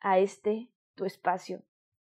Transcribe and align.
a 0.00 0.18
este, 0.18 0.68
tu 0.94 1.04
espacio. 1.04 1.62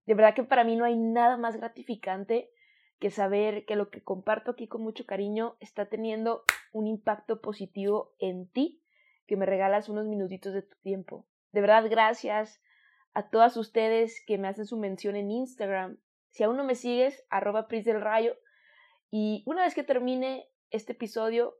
De 0.06 0.14
verdad 0.14 0.34
que 0.34 0.44
para 0.44 0.64
mí 0.64 0.76
no 0.76 0.84
hay 0.84 0.96
nada 0.96 1.36
más 1.36 1.56
gratificante 1.56 2.50
que 2.98 3.10
saber 3.10 3.64
que 3.64 3.76
lo 3.76 3.90
que 3.90 4.02
comparto 4.02 4.50
aquí 4.50 4.66
con 4.66 4.82
mucho 4.82 5.06
cariño 5.06 5.56
está 5.60 5.86
teniendo 5.86 6.42
un 6.72 6.86
impacto 6.86 7.40
positivo 7.40 8.14
en 8.18 8.48
ti, 8.48 8.82
que 9.26 9.36
me 9.36 9.46
regalas 9.46 9.88
unos 9.88 10.06
minutitos 10.06 10.54
de 10.54 10.62
tu 10.62 10.76
tiempo. 10.82 11.26
De 11.52 11.60
verdad, 11.60 11.84
gracias 11.88 12.60
a 13.14 13.28
todas 13.30 13.56
ustedes 13.56 14.22
que 14.26 14.38
me 14.38 14.48
hacen 14.48 14.66
su 14.66 14.76
mención 14.76 15.16
en 15.16 15.30
Instagram. 15.30 15.98
Si 16.30 16.42
aún 16.42 16.56
no 16.56 16.64
me 16.64 16.74
sigues, 16.74 17.24
arroba 17.30 17.68
Pris 17.68 17.84
del 17.84 18.00
Rayo. 18.00 18.36
Y 19.10 19.42
una 19.46 19.62
vez 19.62 19.74
que 19.74 19.84
termine 19.84 20.48
este 20.70 20.92
episodio, 20.92 21.56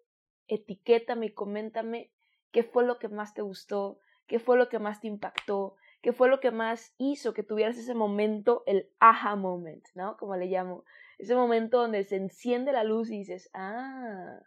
etiquétame 0.47 1.27
y 1.27 1.35
coméntame 1.35 2.13
qué 2.51 2.63
fue 2.63 2.85
lo 2.85 2.99
que 2.99 3.09
más 3.09 3.35
te 3.35 3.43
gustó, 3.43 4.01
qué 4.27 4.39
fue 4.39 4.57
lo 4.57 4.69
que 4.69 4.79
más 4.79 5.01
te 5.01 5.07
impactó, 5.07 5.77
qué 6.01 6.13
fue 6.13 6.29
lo 6.29 6.41
que 6.41 6.51
más 6.51 6.95
hizo 6.99 7.35
que 7.35 7.43
tuvieras 7.43 7.77
ese 7.79 7.95
momento, 7.95 8.63
el 8.67 8.91
aha 9.01 9.37
moment, 9.37 9.85
¿no? 9.95 10.17
Como 10.17 10.37
le 10.37 10.47
llamo, 10.47 10.85
ese 11.19 11.35
momento 11.35 11.79
donde 11.79 12.05
se 12.05 12.17
enciende 12.17 12.73
la 12.73 12.85
luz 12.85 13.11
y 13.11 13.19
dices, 13.19 13.51
ah, 13.55 14.41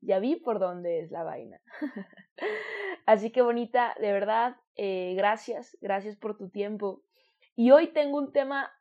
ya 0.00 0.18
vi 0.18 0.36
por 0.36 0.58
dónde 0.58 1.00
es 1.00 1.10
la 1.10 1.22
vaina. 1.22 1.60
Así 3.06 3.30
que 3.30 3.42
bonita, 3.42 3.94
de 4.00 4.12
verdad, 4.12 4.56
eh, 4.76 5.14
gracias, 5.16 5.76
gracias 5.80 6.16
por 6.16 6.36
tu 6.36 6.50
tiempo. 6.50 7.02
Y 7.54 7.70
hoy 7.70 7.88
tengo 7.88 8.18
un 8.18 8.32
tema 8.32 8.72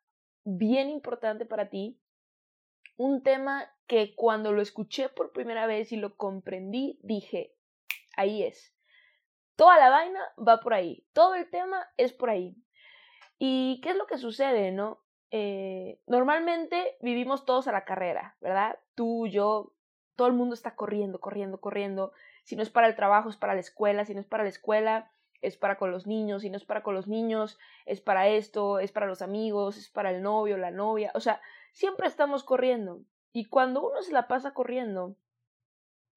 bien 0.44 0.90
importante 0.90 1.46
para 1.46 1.70
ti, 1.70 2.00
un 2.98 3.22
tema 3.22 3.72
que 3.88 4.16
cuando 4.16 4.52
lo 4.52 4.62
escuché 4.62 5.10
por 5.10 5.32
primera 5.32 5.68
vez 5.68 5.92
y 5.92 5.98
lo 5.98 6.16
comprendí, 6.16 7.00
dije, 7.04 7.54
ahí 8.16 8.44
es. 8.44 8.74
Toda 9.62 9.78
la 9.78 9.92
vaina 9.92 10.20
va 10.40 10.60
por 10.60 10.74
ahí, 10.74 11.06
todo 11.14 11.36
el 11.36 11.48
tema 11.48 11.88
es 11.96 12.14
por 12.14 12.32
ahí. 12.32 12.56
¿Y 13.38 13.80
qué 13.82 13.92
es 13.92 13.96
lo 13.96 14.08
que 14.08 14.18
sucede, 14.18 14.72
no? 14.72 15.04
Eh, 15.30 16.02
normalmente 16.08 16.98
vivimos 17.00 17.46
todos 17.46 17.68
a 17.68 17.72
la 17.72 17.86
carrera, 17.86 18.36
¿verdad? 18.42 18.80
Tú, 18.96 19.28
yo, 19.28 19.76
todo 20.16 20.28
el 20.28 20.34
mundo 20.34 20.56
está 20.56 20.74
corriendo, 20.76 21.20
corriendo, 21.20 21.62
corriendo. 21.62 22.12
Si 22.44 22.56
no 22.56 22.64
es 22.64 22.72
para 22.72 22.88
el 22.88 22.96
trabajo, 22.96 23.30
es 23.30 23.38
para 23.38 23.54
la 23.54 23.60
escuela. 23.60 24.04
Si 24.04 24.16
no 24.16 24.20
es 24.20 24.26
para 24.26 24.42
la 24.42 24.50
escuela, 24.50 25.12
es 25.42 25.58
para 25.58 25.78
con 25.78 25.92
los 25.92 26.08
niños. 26.08 26.42
Si 26.42 26.50
no 26.50 26.58
es 26.58 26.66
para 26.66 26.82
con 26.82 26.96
los 26.96 27.08
niños, 27.08 27.60
es 27.86 28.02
para 28.02 28.30
esto, 28.30 28.80
es 28.80 28.92
para 28.92 29.06
los 29.06 29.22
amigos, 29.22 29.78
es 29.78 29.90
para 29.92 30.10
el 30.10 30.24
novio, 30.24 30.58
la 30.58 30.72
novia. 30.72 31.12
O 31.14 31.20
sea, 31.20 31.40
siempre 31.72 32.08
estamos 32.08 32.44
corriendo. 32.44 33.04
Y 33.32 33.46
cuando 33.46 33.88
uno 33.88 34.02
se 34.02 34.12
la 34.12 34.28
pasa 34.28 34.56
corriendo, 34.56 35.18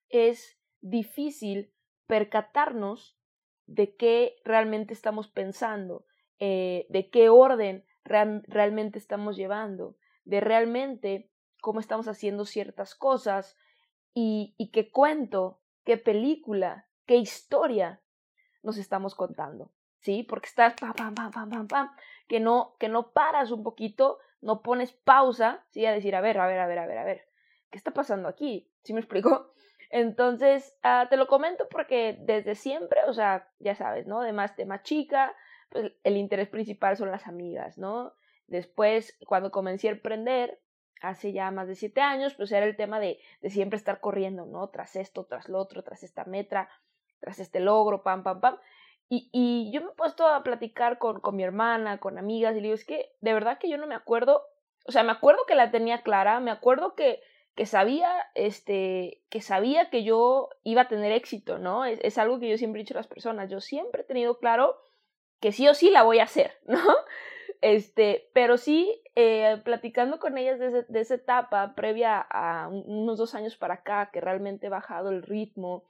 es 0.08 0.58
difícil 0.80 1.74
percatarnos 2.06 3.18
de 3.66 3.96
qué 3.96 4.36
realmente 4.44 4.92
estamos 4.92 5.28
pensando, 5.28 6.04
eh, 6.38 6.86
de 6.88 7.10
qué 7.10 7.28
orden 7.28 7.84
realmente 8.04 8.98
estamos 8.98 9.36
llevando, 9.36 9.96
de 10.24 10.40
realmente 10.40 11.30
cómo 11.60 11.80
estamos 11.80 12.08
haciendo 12.08 12.44
ciertas 12.44 12.94
cosas 12.94 13.56
y, 14.12 14.54
y 14.58 14.70
qué 14.70 14.90
cuento, 14.90 15.60
qué 15.84 15.96
película, 15.96 16.86
qué 17.06 17.16
historia 17.16 18.00
nos 18.62 18.78
estamos 18.78 19.14
contando. 19.14 19.70
¿Sí? 20.00 20.22
Porque 20.22 20.48
estás 20.48 20.74
pam, 20.74 20.92
pam, 20.92 21.14
pam, 21.14 21.30
pam, 21.30 21.48
pam, 21.48 21.66
pam, 21.66 21.96
que 22.28 22.38
no, 22.38 22.76
que 22.78 22.88
no 22.88 23.12
paras 23.12 23.50
un 23.50 23.62
poquito, 23.62 24.18
no 24.42 24.60
pones 24.60 24.92
pausa, 24.92 25.64
¿sí? 25.70 25.86
A 25.86 25.92
decir, 25.92 26.14
a 26.14 26.20
ver, 26.20 26.38
a 26.38 26.46
ver, 26.46 26.58
a 26.58 26.66
ver, 26.66 26.78
a 26.78 26.86
ver, 26.86 26.98
a 26.98 27.04
ver, 27.04 27.28
¿qué 27.70 27.78
está 27.78 27.92
pasando 27.92 28.28
aquí? 28.28 28.70
¿Sí 28.82 28.92
me 28.92 29.00
explico? 29.00 29.54
Entonces, 29.96 30.76
ah, 30.82 31.06
te 31.08 31.16
lo 31.16 31.28
comento 31.28 31.68
porque 31.68 32.18
desde 32.18 32.56
siempre, 32.56 32.98
o 33.06 33.12
sea, 33.12 33.48
ya 33.60 33.76
sabes, 33.76 34.08
¿no? 34.08 34.22
De 34.22 34.32
más, 34.32 34.56
de 34.56 34.66
más 34.66 34.82
chica, 34.82 35.32
pues, 35.70 35.92
el 36.02 36.16
interés 36.16 36.48
principal 36.48 36.96
son 36.96 37.12
las 37.12 37.28
amigas, 37.28 37.78
¿no? 37.78 38.12
Después, 38.48 39.16
cuando 39.24 39.52
comencé 39.52 39.86
a 39.86 39.92
emprender, 39.92 40.60
hace 41.00 41.32
ya 41.32 41.52
más 41.52 41.68
de 41.68 41.76
siete 41.76 42.00
años, 42.00 42.34
pues 42.34 42.50
era 42.50 42.66
el 42.66 42.74
tema 42.74 42.98
de, 42.98 43.20
de 43.40 43.50
siempre 43.50 43.76
estar 43.76 44.00
corriendo, 44.00 44.46
¿no? 44.46 44.68
Tras 44.70 44.96
esto, 44.96 45.26
tras 45.26 45.48
lo 45.48 45.60
otro, 45.60 45.84
tras 45.84 46.02
esta 46.02 46.24
meta, 46.24 46.68
tras 47.20 47.38
este 47.38 47.60
logro, 47.60 48.02
pam, 48.02 48.24
pam, 48.24 48.40
pam. 48.40 48.58
Y, 49.08 49.30
y 49.32 49.70
yo 49.72 49.80
me 49.80 49.92
he 49.92 49.94
puesto 49.94 50.26
a 50.26 50.42
platicar 50.42 50.98
con, 50.98 51.20
con 51.20 51.36
mi 51.36 51.44
hermana, 51.44 52.00
con 52.00 52.18
amigas, 52.18 52.54
y 52.54 52.56
le 52.56 52.62
digo, 52.62 52.74
es 52.74 52.84
que 52.84 53.12
de 53.20 53.32
verdad 53.32 53.58
que 53.58 53.68
yo 53.68 53.78
no 53.78 53.86
me 53.86 53.94
acuerdo, 53.94 54.42
o 54.86 54.90
sea, 54.90 55.04
me 55.04 55.12
acuerdo 55.12 55.42
que 55.46 55.54
la 55.54 55.70
tenía 55.70 56.02
clara, 56.02 56.40
me 56.40 56.50
acuerdo 56.50 56.96
que, 56.96 57.22
que 57.54 57.66
sabía, 57.66 58.10
este, 58.34 59.22
que 59.30 59.40
sabía 59.40 59.90
que 59.90 60.02
yo 60.02 60.50
iba 60.64 60.82
a 60.82 60.88
tener 60.88 61.12
éxito, 61.12 61.58
¿no? 61.58 61.84
Es, 61.84 62.00
es, 62.02 62.18
algo 62.18 62.40
que 62.40 62.48
yo 62.48 62.58
siempre 62.58 62.80
he 62.80 62.84
dicho 62.84 62.94
a 62.94 62.98
las 62.98 63.06
personas, 63.06 63.50
yo 63.50 63.60
siempre 63.60 64.02
he 64.02 64.04
tenido 64.04 64.38
claro 64.38 64.76
que 65.40 65.52
sí 65.52 65.68
o 65.68 65.74
sí 65.74 65.90
la 65.90 66.02
voy 66.02 66.18
a 66.18 66.24
hacer, 66.24 66.52
¿no? 66.66 66.80
Este, 67.60 68.28
pero 68.34 68.58
sí, 68.58 69.00
eh, 69.14 69.60
platicando 69.64 70.18
con 70.18 70.36
ellas 70.36 70.58
de, 70.58 70.82
de, 70.82 71.00
esa 71.00 71.14
etapa 71.14 71.74
previa 71.74 72.20
a 72.20 72.68
unos 72.68 73.18
dos 73.18 73.34
años 73.34 73.56
para 73.56 73.74
acá, 73.74 74.10
que 74.12 74.20
realmente 74.20 74.66
he 74.66 74.70
bajado 74.70 75.10
el 75.10 75.22
ritmo 75.22 75.84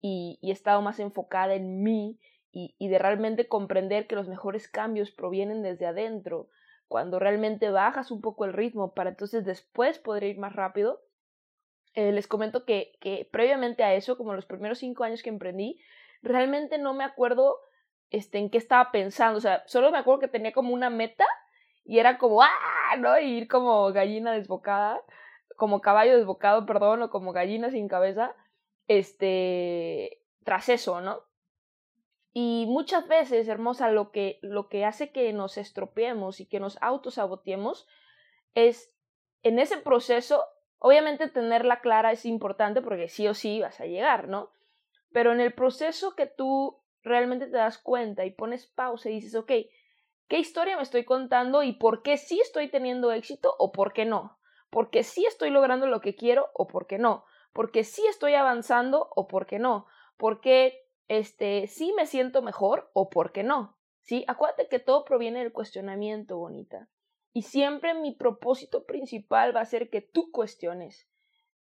y, 0.00 0.38
y 0.40 0.50
he 0.50 0.52
estado 0.52 0.80
más 0.80 1.00
enfocada 1.00 1.54
en 1.54 1.82
mí 1.82 2.18
y, 2.52 2.74
y, 2.78 2.88
de 2.88 2.98
realmente 2.98 3.46
comprender 3.46 4.06
que 4.06 4.14
los 4.14 4.28
mejores 4.28 4.68
cambios 4.68 5.10
provienen 5.10 5.62
desde 5.62 5.86
adentro, 5.86 6.48
cuando 6.86 7.18
realmente 7.18 7.70
bajas 7.70 8.10
un 8.10 8.22
poco 8.22 8.46
el 8.46 8.54
ritmo 8.54 8.94
para 8.94 9.10
entonces 9.10 9.44
después 9.44 9.98
poder 9.98 10.24
ir 10.24 10.38
más 10.38 10.54
rápido. 10.54 11.02
Eh, 11.98 12.12
les 12.12 12.28
comento 12.28 12.64
que, 12.64 12.92
que 13.00 13.28
previamente 13.28 13.82
a 13.82 13.92
eso, 13.92 14.16
como 14.16 14.32
los 14.32 14.46
primeros 14.46 14.78
cinco 14.78 15.02
años 15.02 15.20
que 15.20 15.30
emprendí, 15.30 15.80
realmente 16.22 16.78
no 16.78 16.94
me 16.94 17.02
acuerdo 17.02 17.58
este, 18.10 18.38
en 18.38 18.50
qué 18.50 18.58
estaba 18.58 18.92
pensando. 18.92 19.38
O 19.38 19.40
sea, 19.40 19.64
solo 19.66 19.90
me 19.90 19.98
acuerdo 19.98 20.20
que 20.20 20.28
tenía 20.28 20.52
como 20.52 20.72
una 20.72 20.90
meta 20.90 21.26
y 21.84 21.98
era 21.98 22.16
como, 22.18 22.40
¡ah! 22.40 22.96
¿no? 23.00 23.18
Ir 23.18 23.48
como 23.48 23.92
gallina 23.92 24.30
desbocada, 24.30 25.02
como 25.56 25.80
caballo 25.80 26.16
desbocado, 26.16 26.66
perdón, 26.66 27.02
o 27.02 27.10
como 27.10 27.32
gallina 27.32 27.68
sin 27.72 27.88
cabeza, 27.88 28.32
este, 28.86 30.22
tras 30.44 30.68
eso, 30.68 31.00
¿no? 31.00 31.24
Y 32.32 32.66
muchas 32.68 33.08
veces, 33.08 33.48
hermosa, 33.48 33.90
lo 33.90 34.12
que, 34.12 34.38
lo 34.40 34.68
que 34.68 34.84
hace 34.84 35.10
que 35.10 35.32
nos 35.32 35.58
estropeemos 35.58 36.38
y 36.38 36.46
que 36.46 36.60
nos 36.60 36.80
autosaboteemos 36.80 37.88
es 38.54 38.94
en 39.42 39.58
ese 39.58 39.78
proceso, 39.78 40.44
obviamente 40.78 41.28
tenerla 41.28 41.80
clara 41.80 42.12
es 42.12 42.24
importante 42.24 42.82
porque 42.82 43.08
sí 43.08 43.26
o 43.26 43.34
sí 43.34 43.60
vas 43.60 43.80
a 43.80 43.86
llegar, 43.86 44.28
¿no? 44.28 44.50
Pero 45.12 45.32
en 45.32 45.40
el 45.40 45.52
proceso 45.52 46.14
que 46.14 46.26
tú 46.26 46.80
realmente 47.02 47.46
te 47.46 47.56
das 47.56 47.78
cuenta 47.78 48.24
y 48.24 48.30
pones 48.30 48.66
pausa 48.66 49.08
y 49.08 49.14
dices, 49.14 49.34
ok, 49.34 49.52
¿qué 50.28 50.38
historia 50.38 50.76
me 50.76 50.82
estoy 50.82 51.04
contando 51.04 51.62
y 51.62 51.72
por 51.72 52.02
qué 52.02 52.16
sí 52.16 52.40
estoy 52.40 52.68
teniendo 52.68 53.12
éxito 53.12 53.54
o 53.58 53.72
por 53.72 53.92
qué 53.92 54.04
no? 54.04 54.38
¿Por 54.70 54.90
qué 54.90 55.02
sí 55.02 55.24
estoy 55.24 55.50
logrando 55.50 55.86
lo 55.86 56.00
que 56.00 56.14
quiero 56.14 56.50
o 56.54 56.66
por 56.66 56.86
qué 56.86 56.98
no? 56.98 57.24
¿Por 57.52 57.70
qué 57.70 57.84
sí 57.84 58.06
estoy 58.06 58.34
avanzando 58.34 59.08
o 59.16 59.26
por 59.26 59.46
qué 59.46 59.58
no? 59.58 59.86
¿Por 60.16 60.40
qué 60.40 60.86
este, 61.08 61.66
sí 61.68 61.92
me 61.96 62.06
siento 62.06 62.42
mejor 62.42 62.90
o 62.92 63.08
por 63.08 63.32
qué 63.32 63.42
no? 63.42 63.76
¿Sí? 64.02 64.24
Acuérdate 64.28 64.68
que 64.68 64.78
todo 64.78 65.04
proviene 65.04 65.40
del 65.40 65.52
cuestionamiento, 65.52 66.36
bonita. 66.36 66.88
Y 67.38 67.42
siempre 67.42 67.94
mi 67.94 68.10
propósito 68.10 68.84
principal 68.84 69.54
va 69.54 69.60
a 69.60 69.64
ser 69.64 69.90
que 69.90 70.00
tú 70.00 70.32
cuestiones. 70.32 71.08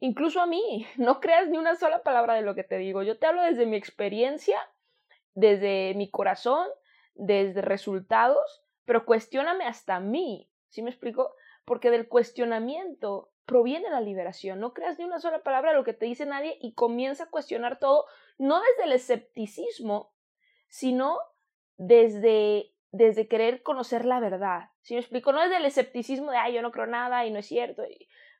Incluso 0.02 0.42
a 0.42 0.46
mí, 0.46 0.86
no 0.98 1.22
creas 1.22 1.48
ni 1.48 1.58
una 1.58 1.78
sola 1.78 2.04
palabra 2.04 2.34
de 2.34 2.42
lo 2.42 2.54
que 2.54 2.66
te 2.66 2.78
digo. 2.78 3.02
Yo 3.02 3.18
te 3.18 3.28
hablo 3.28 3.44
desde 3.44 3.66
mi 3.66 3.78
experiencia 3.78 4.58
desde 5.36 5.94
mi 5.96 6.10
corazón, 6.10 6.68
desde 7.16 7.62
resultados, 7.62 8.64
pero 8.86 9.06
cuestióname 9.06 9.66
hasta 9.66 10.00
mí, 10.00 10.50
¿sí 10.70 10.82
me 10.82 10.90
explico? 10.90 11.34
Porque 11.66 11.92
del 11.92 12.08
cuestionamiento 12.08 13.32
proviene 13.46 13.90
la 13.90 14.02
liberación. 14.02 14.60
No 14.60 14.74
creas 14.74 15.00
ni 15.00 15.06
una 15.06 15.20
sola 15.20 15.44
palabra 15.44 15.72
de 15.72 15.78
lo 15.78 15.84
que 15.84 15.94
te 15.94 16.06
dice 16.06 16.26
nadie 16.26 16.58
y 16.62 16.74
comienza 16.74 17.26
a 17.26 17.30
cuestionar 17.30 17.80
todo, 17.80 18.06
no 18.38 18.60
desde 18.60 18.84
el 18.84 18.92
escepticismo, 18.92 20.14
sino 20.68 21.20
desde, 21.78 22.73
desde 22.94 23.28
querer 23.28 23.64
conocer 23.64 24.06
la 24.06 24.20
verdad. 24.20 24.70
Si 24.84 24.94
me 24.94 25.00
explico? 25.00 25.34
No 25.34 25.42
desde 25.42 25.58
el 25.58 25.66
escepticismo 25.66 26.32
de, 26.32 26.38
ay, 26.38 26.54
yo 26.54 26.62
no 26.62 26.72
creo 26.72 26.86
nada 26.86 27.26
y 27.26 27.32
no 27.32 27.40
es 27.40 27.48
cierto. 27.48 27.84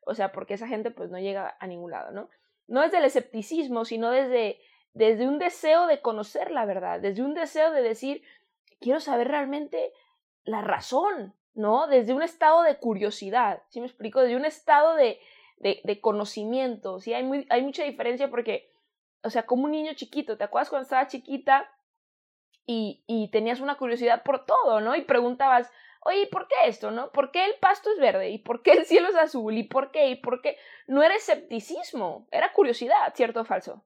o 0.06 0.14
sea, 0.14 0.30
porque 0.30 0.54
esa 0.54 0.68
gente 0.68 0.92
pues 0.92 1.10
no 1.10 1.18
llega 1.18 1.56
a 1.58 1.66
ningún 1.66 1.90
lado, 1.90 2.12
¿no? 2.12 2.30
No 2.68 2.82
desde 2.82 2.98
el 2.98 3.04
escepticismo, 3.04 3.84
sino 3.84 4.10
desde, 4.10 4.60
desde 4.92 5.26
un 5.26 5.40
deseo 5.40 5.88
de 5.88 6.00
conocer 6.00 6.52
la 6.52 6.66
verdad, 6.66 7.00
desde 7.00 7.22
un 7.22 7.34
deseo 7.34 7.72
de 7.72 7.82
decir, 7.82 8.22
quiero 8.80 9.00
saber 9.00 9.26
realmente 9.26 9.92
la 10.44 10.62
razón, 10.62 11.34
¿no? 11.54 11.88
Desde 11.88 12.14
un 12.14 12.22
estado 12.22 12.62
de 12.62 12.76
curiosidad, 12.76 13.64
¿sí 13.70 13.80
me 13.80 13.86
explico? 13.86 14.20
Desde 14.20 14.36
un 14.36 14.44
estado 14.44 14.94
de, 14.94 15.18
de, 15.58 16.00
conocimiento, 16.00 17.00
¿sí? 17.00 17.12
Hay, 17.12 17.28
hay 17.50 17.62
mucha 17.62 17.82
diferencia 17.82 18.30
porque, 18.30 18.70
o 19.24 19.30
sea, 19.30 19.46
como 19.46 19.64
un 19.64 19.72
niño 19.72 19.94
chiquito, 19.94 20.36
¿te 20.36 20.44
acuerdas 20.44 20.70
cuando 20.70 20.84
estaba 20.84 21.08
chiquita 21.08 21.68
y, 22.66 23.28
tenías 23.32 23.60
una 23.60 23.76
curiosidad 23.76 24.22
por 24.22 24.46
todo, 24.46 24.80
¿no? 24.80 24.96
Y 24.96 25.02
preguntabas, 25.02 25.70
oye, 26.02 26.26
¿por 26.26 26.48
qué 26.48 26.54
esto, 26.66 26.90
no? 26.90 27.10
¿Por 27.12 27.30
qué 27.30 27.44
el 27.44 27.54
pasto 27.60 27.90
es 27.90 27.98
verde? 27.98 28.30
¿Y 28.30 28.38
por 28.38 28.62
qué 28.62 28.72
el 28.72 28.86
cielo 28.86 29.08
es 29.08 29.16
azul? 29.16 29.56
¿Y 29.56 29.64
por 29.64 29.90
qué? 29.90 30.08
¿Y 30.08 30.16
por 30.16 30.40
qué? 30.40 30.56
No 30.86 31.02
era 31.02 31.14
escepticismo, 31.14 32.26
era 32.30 32.52
curiosidad, 32.52 33.14
¿cierto 33.14 33.40
o 33.40 33.44
falso? 33.44 33.84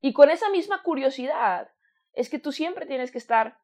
Y 0.00 0.12
con 0.12 0.30
esa 0.30 0.50
misma 0.50 0.82
curiosidad 0.82 1.70
es 2.12 2.30
que 2.30 2.38
tú 2.38 2.52
siempre 2.52 2.86
tienes 2.86 3.10
que 3.10 3.18
estar 3.18 3.58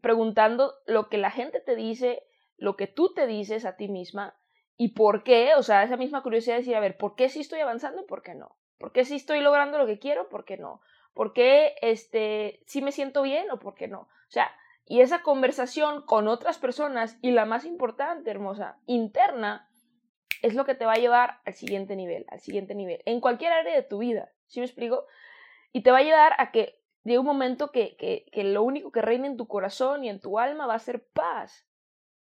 preguntando 0.00 0.74
lo 0.86 1.08
que 1.08 1.18
la 1.18 1.30
gente 1.30 1.60
te 1.60 1.76
dice, 1.76 2.26
lo 2.56 2.76
que 2.76 2.86
tú 2.86 3.14
te 3.14 3.26
dices 3.26 3.64
a 3.64 3.76
ti 3.76 3.88
misma 3.88 4.36
y 4.76 4.88
por 4.88 5.22
qué, 5.22 5.54
o 5.56 5.62
sea, 5.62 5.84
esa 5.84 5.96
misma 5.96 6.22
curiosidad 6.22 6.56
de 6.56 6.60
decir, 6.60 6.76
a 6.76 6.80
ver, 6.80 6.96
¿por 6.96 7.14
qué 7.14 7.28
sí 7.28 7.40
estoy 7.40 7.60
avanzando 7.60 8.02
y 8.02 8.06
por 8.06 8.22
qué 8.22 8.34
no? 8.34 8.56
¿Por 8.78 8.92
qué 8.92 9.04
sí 9.04 9.14
estoy 9.14 9.40
logrando 9.40 9.78
lo 9.78 9.86
que 9.86 9.98
quiero? 9.98 10.28
¿Por 10.28 10.44
qué 10.44 10.56
no? 10.56 10.80
¿Por 11.14 11.32
qué 11.32 11.76
este, 11.80 12.60
sí 12.66 12.82
me 12.82 12.92
siento 12.92 13.22
bien 13.22 13.50
o 13.50 13.58
por 13.58 13.74
qué 13.74 13.88
no? 13.88 14.00
O 14.00 14.30
sea, 14.30 14.50
y 14.86 15.00
esa 15.00 15.22
conversación 15.22 16.04
con 16.04 16.28
otras 16.28 16.58
personas 16.58 17.18
y 17.22 17.30
la 17.30 17.46
más 17.46 17.64
importante, 17.64 18.30
hermosa, 18.30 18.78
interna, 18.86 19.70
es 20.42 20.54
lo 20.54 20.66
que 20.66 20.74
te 20.74 20.84
va 20.84 20.92
a 20.92 20.98
llevar 20.98 21.40
al 21.46 21.54
siguiente 21.54 21.96
nivel, 21.96 22.26
al 22.28 22.40
siguiente 22.40 22.74
nivel, 22.74 23.00
en 23.06 23.20
cualquier 23.20 23.52
área 23.52 23.74
de 23.74 23.82
tu 23.82 23.98
vida, 23.98 24.30
¿sí 24.46 24.60
me 24.60 24.66
explico? 24.66 25.06
Y 25.72 25.82
te 25.82 25.90
va 25.90 25.98
a 25.98 26.02
llevar 26.02 26.34
a 26.36 26.50
que 26.50 26.82
llegue 27.04 27.18
un 27.18 27.26
momento 27.26 27.70
que, 27.70 27.96
que, 27.96 28.26
que 28.30 28.44
lo 28.44 28.62
único 28.62 28.92
que 28.92 29.00
reine 29.00 29.26
en 29.26 29.36
tu 29.36 29.46
corazón 29.46 30.04
y 30.04 30.10
en 30.10 30.20
tu 30.20 30.38
alma 30.38 30.66
va 30.66 30.74
a 30.74 30.80
ser 30.80 31.06
paz, 31.06 31.66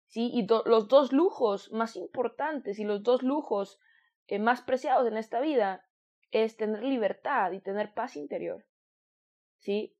¿sí? 0.07 0.31
Y 0.33 0.47
los 0.47 0.87
dos 0.87 1.13
lujos 1.13 1.71
más 1.71 1.95
importantes 1.95 2.79
y 2.79 2.83
los 2.83 3.03
dos 3.03 3.23
lujos 3.23 3.79
eh, 4.27 4.39
más 4.39 4.61
preciados 4.61 5.07
en 5.07 5.17
esta 5.17 5.39
vida 5.39 5.85
es 6.31 6.57
tener 6.57 6.83
libertad 6.83 7.51
y 7.51 7.61
tener 7.61 7.93
paz 7.93 8.15
interior, 8.15 8.65
¿sí? 9.59 9.95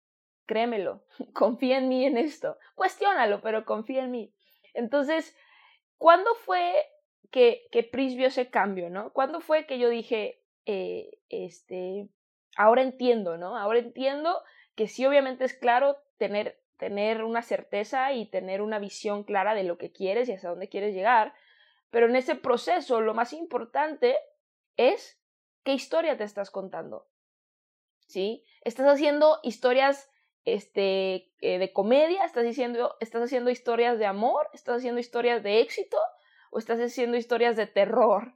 Créemelo, 0.45 1.03
confía 1.33 1.77
en 1.77 1.89
mí 1.89 2.06
en 2.06 2.17
esto. 2.17 2.57
Cuestiónalo, 2.75 3.41
pero 3.41 3.65
confía 3.65 4.03
en 4.03 4.11
mí. 4.11 4.33
Entonces, 4.73 5.35
¿cuándo 5.97 6.33
fue 6.35 6.73
que, 7.31 7.67
que 7.71 7.83
Pris 7.83 8.15
vio 8.15 8.27
ese 8.27 8.50
cambio, 8.50 8.89
no? 8.89 9.13
¿Cuándo 9.13 9.41
fue 9.41 9.65
que 9.65 9.79
yo 9.79 9.89
dije, 9.89 10.41
eh, 10.65 11.19
este, 11.29 12.09
ahora 12.57 12.81
entiendo, 12.81 13.38
¿no? 13.38 13.57
Ahora 13.57 13.79
entiendo 13.79 14.41
que 14.75 14.88
sí, 14.88 15.06
obviamente 15.06 15.45
es 15.45 15.53
claro 15.53 15.97
tener 16.17 16.59
tener 16.79 17.25
una 17.25 17.41
certeza 17.41 18.13
y 18.13 18.25
tener 18.25 18.62
una 18.62 18.79
visión 18.79 19.25
clara 19.25 19.53
de 19.53 19.65
lo 19.65 19.77
que 19.77 19.91
quieres 19.91 20.29
y 20.29 20.31
hasta 20.31 20.47
dónde 20.47 20.69
quieres 20.69 20.95
llegar, 20.95 21.33
pero 21.91 22.07
en 22.07 22.15
ese 22.15 22.35
proceso 22.35 23.01
lo 23.01 23.13
más 23.13 23.33
importante 23.33 24.15
es 24.77 25.21
qué 25.63 25.73
historia 25.73 26.17
te 26.17 26.23
estás 26.23 26.50
contando. 26.50 27.05
¿Sí? 28.09 28.44
Estás 28.61 28.88
haciendo 28.88 29.38
historias 29.44 30.09
este, 30.44 31.31
eh, 31.41 31.59
de 31.59 31.71
comedia, 31.71 32.25
estás, 32.25 32.44
diciendo, 32.44 32.97
estás 33.01 33.21
haciendo 33.21 33.51
historias 33.51 34.00
de 34.00 34.07
amor, 34.07 34.50
estás 34.51 34.77
haciendo 34.77 35.00
historias 35.00 35.44
de 35.44 35.59
éxito 35.59 36.00
o 36.50 36.57
estás 36.57 36.79
haciendo 36.79 37.17
historias 37.17 37.56
de 37.56 37.67
terror. 37.67 38.33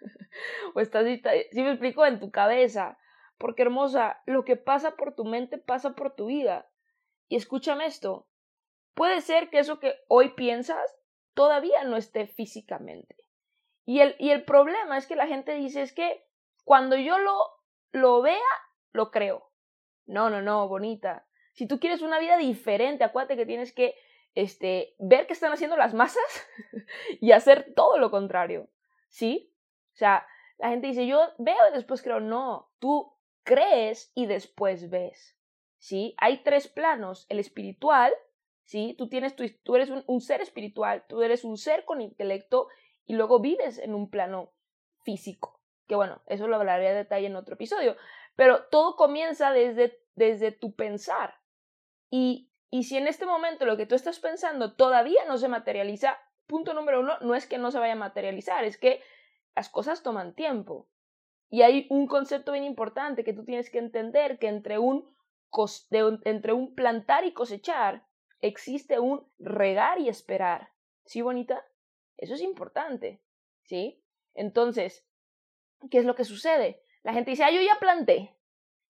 o 0.76 0.80
estás, 0.80 1.04
si 1.50 1.60
me 1.60 1.70
explico, 1.70 2.06
en 2.06 2.20
tu 2.20 2.30
cabeza. 2.30 2.98
Porque 3.36 3.62
hermosa, 3.62 4.22
lo 4.26 4.44
que 4.44 4.54
pasa 4.54 4.94
por 4.94 5.16
tu 5.16 5.24
mente 5.24 5.58
pasa 5.58 5.96
por 5.96 6.14
tu 6.14 6.26
vida. 6.26 6.70
Y 7.26 7.34
escúchame 7.34 7.86
esto, 7.86 8.28
puede 8.94 9.22
ser 9.22 9.50
que 9.50 9.58
eso 9.58 9.80
que 9.80 9.96
hoy 10.06 10.34
piensas 10.34 10.96
todavía 11.34 11.82
no 11.82 11.96
esté 11.96 12.28
físicamente. 12.28 13.16
Y 13.84 13.98
el, 13.98 14.14
y 14.20 14.30
el 14.30 14.44
problema 14.44 14.96
es 14.96 15.08
que 15.08 15.16
la 15.16 15.26
gente 15.26 15.52
dice 15.54 15.82
es 15.82 15.92
que 15.92 16.24
cuando 16.64 16.94
yo 16.94 17.18
lo, 17.18 17.36
lo 17.90 18.22
vea, 18.22 18.38
lo 18.96 19.12
creo. 19.12 19.52
No, 20.06 20.30
no, 20.30 20.42
no, 20.42 20.66
bonita. 20.68 21.26
Si 21.52 21.68
tú 21.68 21.78
quieres 21.78 22.02
una 22.02 22.18
vida 22.18 22.36
diferente, 22.36 23.04
acuérdate 23.04 23.36
que 23.36 23.46
tienes 23.46 23.72
que 23.72 23.94
este, 24.34 24.96
ver 24.98 25.28
qué 25.28 25.32
están 25.32 25.52
haciendo 25.52 25.76
las 25.76 25.94
masas 25.94 26.48
y 27.20 27.30
hacer 27.30 27.72
todo 27.76 27.98
lo 27.98 28.10
contrario. 28.10 28.68
¿Sí? 29.08 29.54
O 29.94 29.96
sea, 29.96 30.26
la 30.58 30.70
gente 30.70 30.88
dice, 30.88 31.06
yo 31.06 31.20
veo 31.38 31.68
y 31.70 31.74
después 31.74 32.02
creo. 32.02 32.18
No, 32.18 32.72
tú 32.80 33.14
crees 33.44 34.10
y 34.14 34.26
después 34.26 34.90
ves. 34.90 35.36
¿sí? 35.78 36.14
Hay 36.18 36.42
tres 36.42 36.68
planos, 36.68 37.26
el 37.28 37.38
espiritual, 37.38 38.12
¿sí? 38.64 38.94
Tú, 38.98 39.08
tienes 39.08 39.36
tú 39.36 39.76
eres 39.76 39.90
un, 39.90 40.20
ser 40.20 40.40
espiritual, 40.40 41.04
tú 41.08 41.22
eres 41.22 41.44
un 41.44 41.56
ser 41.56 41.84
con 41.84 42.00
intelecto 42.00 42.68
y 43.04 43.14
luego 43.14 43.40
vives 43.40 43.78
en 43.78 43.94
un 43.94 44.10
plano 44.10 44.52
físico, 45.04 45.60
que 45.86 45.94
bueno, 45.94 46.22
eso 46.26 46.48
lo 46.48 46.56
hablaré 46.56 46.88
a 46.88 46.94
detalle 46.94 47.26
en 47.26 47.36
otro 47.36 47.54
episodio, 47.54 47.96
pero 48.36 48.64
todo 48.64 48.96
comienza 48.96 49.50
desde, 49.50 49.98
desde 50.14 50.52
tu 50.52 50.74
pensar. 50.74 51.34
Y, 52.10 52.52
y 52.70 52.84
si 52.84 52.96
en 52.96 53.08
este 53.08 53.26
momento 53.26 53.64
lo 53.64 53.76
que 53.76 53.86
tú 53.86 53.94
estás 53.94 54.20
pensando 54.20 54.74
todavía 54.74 55.24
no 55.26 55.38
se 55.38 55.48
materializa, 55.48 56.18
punto 56.46 56.74
número 56.74 57.00
uno, 57.00 57.18
no 57.20 57.34
es 57.34 57.46
que 57.46 57.58
no 57.58 57.70
se 57.70 57.78
vaya 57.78 57.94
a 57.94 57.96
materializar, 57.96 58.64
es 58.64 58.78
que 58.78 59.02
las 59.56 59.68
cosas 59.68 60.02
toman 60.02 60.34
tiempo. 60.34 60.88
Y 61.48 61.62
hay 61.62 61.86
un 61.90 62.06
concepto 62.06 62.52
bien 62.52 62.64
importante 62.64 63.24
que 63.24 63.32
tú 63.32 63.44
tienes 63.44 63.70
que 63.70 63.78
entender, 63.78 64.38
que 64.38 64.48
entre 64.48 64.78
un 64.78 65.16
entre 66.24 66.52
un 66.52 66.74
plantar 66.74 67.24
y 67.24 67.32
cosechar 67.32 68.06
existe 68.40 68.98
un 68.98 69.26
regar 69.38 69.98
y 69.98 70.10
esperar. 70.10 70.70
¿Sí, 71.06 71.22
bonita? 71.22 71.64
Eso 72.18 72.34
es 72.34 72.42
importante. 72.42 73.22
¿Sí? 73.62 74.02
Entonces, 74.34 75.06
¿qué 75.90 75.98
es 75.98 76.04
lo 76.04 76.14
que 76.14 76.24
sucede? 76.24 76.82
La 77.02 77.14
gente 77.14 77.30
dice, 77.30 77.44
ah, 77.44 77.50
yo 77.50 77.62
ya 77.62 77.78
planté 77.80 78.35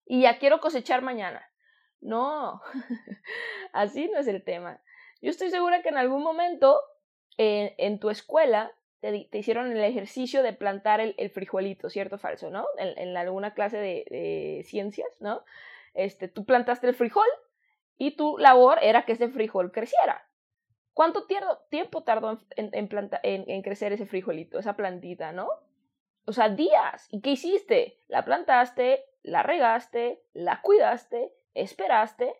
y 0.06 0.22
ya 0.22 0.38
quiero 0.38 0.60
cosechar 0.60 1.02
mañana. 1.02 1.46
No, 2.00 2.62
así 3.72 4.08
no 4.08 4.18
es 4.18 4.28
el 4.28 4.42
tema. 4.42 4.80
Yo 5.20 5.30
estoy 5.30 5.50
segura 5.50 5.82
que 5.82 5.88
en 5.88 5.98
algún 5.98 6.22
momento 6.22 6.80
en 7.38 7.98
tu 7.98 8.08
escuela 8.08 8.72
te, 9.00 9.38
hicieron 9.38 9.70
el 9.72 9.84
ejercicio 9.84 10.42
de 10.42 10.52
plantar 10.52 11.00
el, 11.00 11.30
frijolito, 11.30 11.90
¿cierto 11.90 12.18
falso? 12.18 12.50
¿No? 12.50 12.66
En, 12.78 13.16
alguna 13.16 13.54
clase 13.54 13.78
de, 13.78 14.04
de, 14.10 14.62
ciencias, 14.64 15.20
¿no? 15.20 15.44
Este, 15.94 16.28
tú 16.28 16.44
plantaste 16.44 16.86
el 16.86 16.94
frijol 16.94 17.26
y 17.98 18.16
tu 18.16 18.38
labor 18.38 18.78
era 18.82 19.04
que 19.04 19.12
ese 19.12 19.28
frijol 19.28 19.72
creciera. 19.72 20.28
¿Cuánto 20.92 21.26
tiempo 21.68 22.04
tardó 22.04 22.38
en, 22.56 22.70
en, 22.72 23.62
crecer 23.62 23.92
ese 23.92 24.06
frijolito, 24.06 24.58
esa 24.58 24.76
plantita, 24.76 25.32
no? 25.32 25.48
O 26.26 26.32
sea, 26.32 26.48
días. 26.48 27.06
¿Y 27.10 27.20
qué 27.20 27.32
hiciste? 27.32 28.00
La 28.08 28.24
plantaste, 28.24 29.04
la 29.26 29.42
regaste, 29.42 30.24
la 30.32 30.62
cuidaste, 30.62 31.34
esperaste 31.54 32.34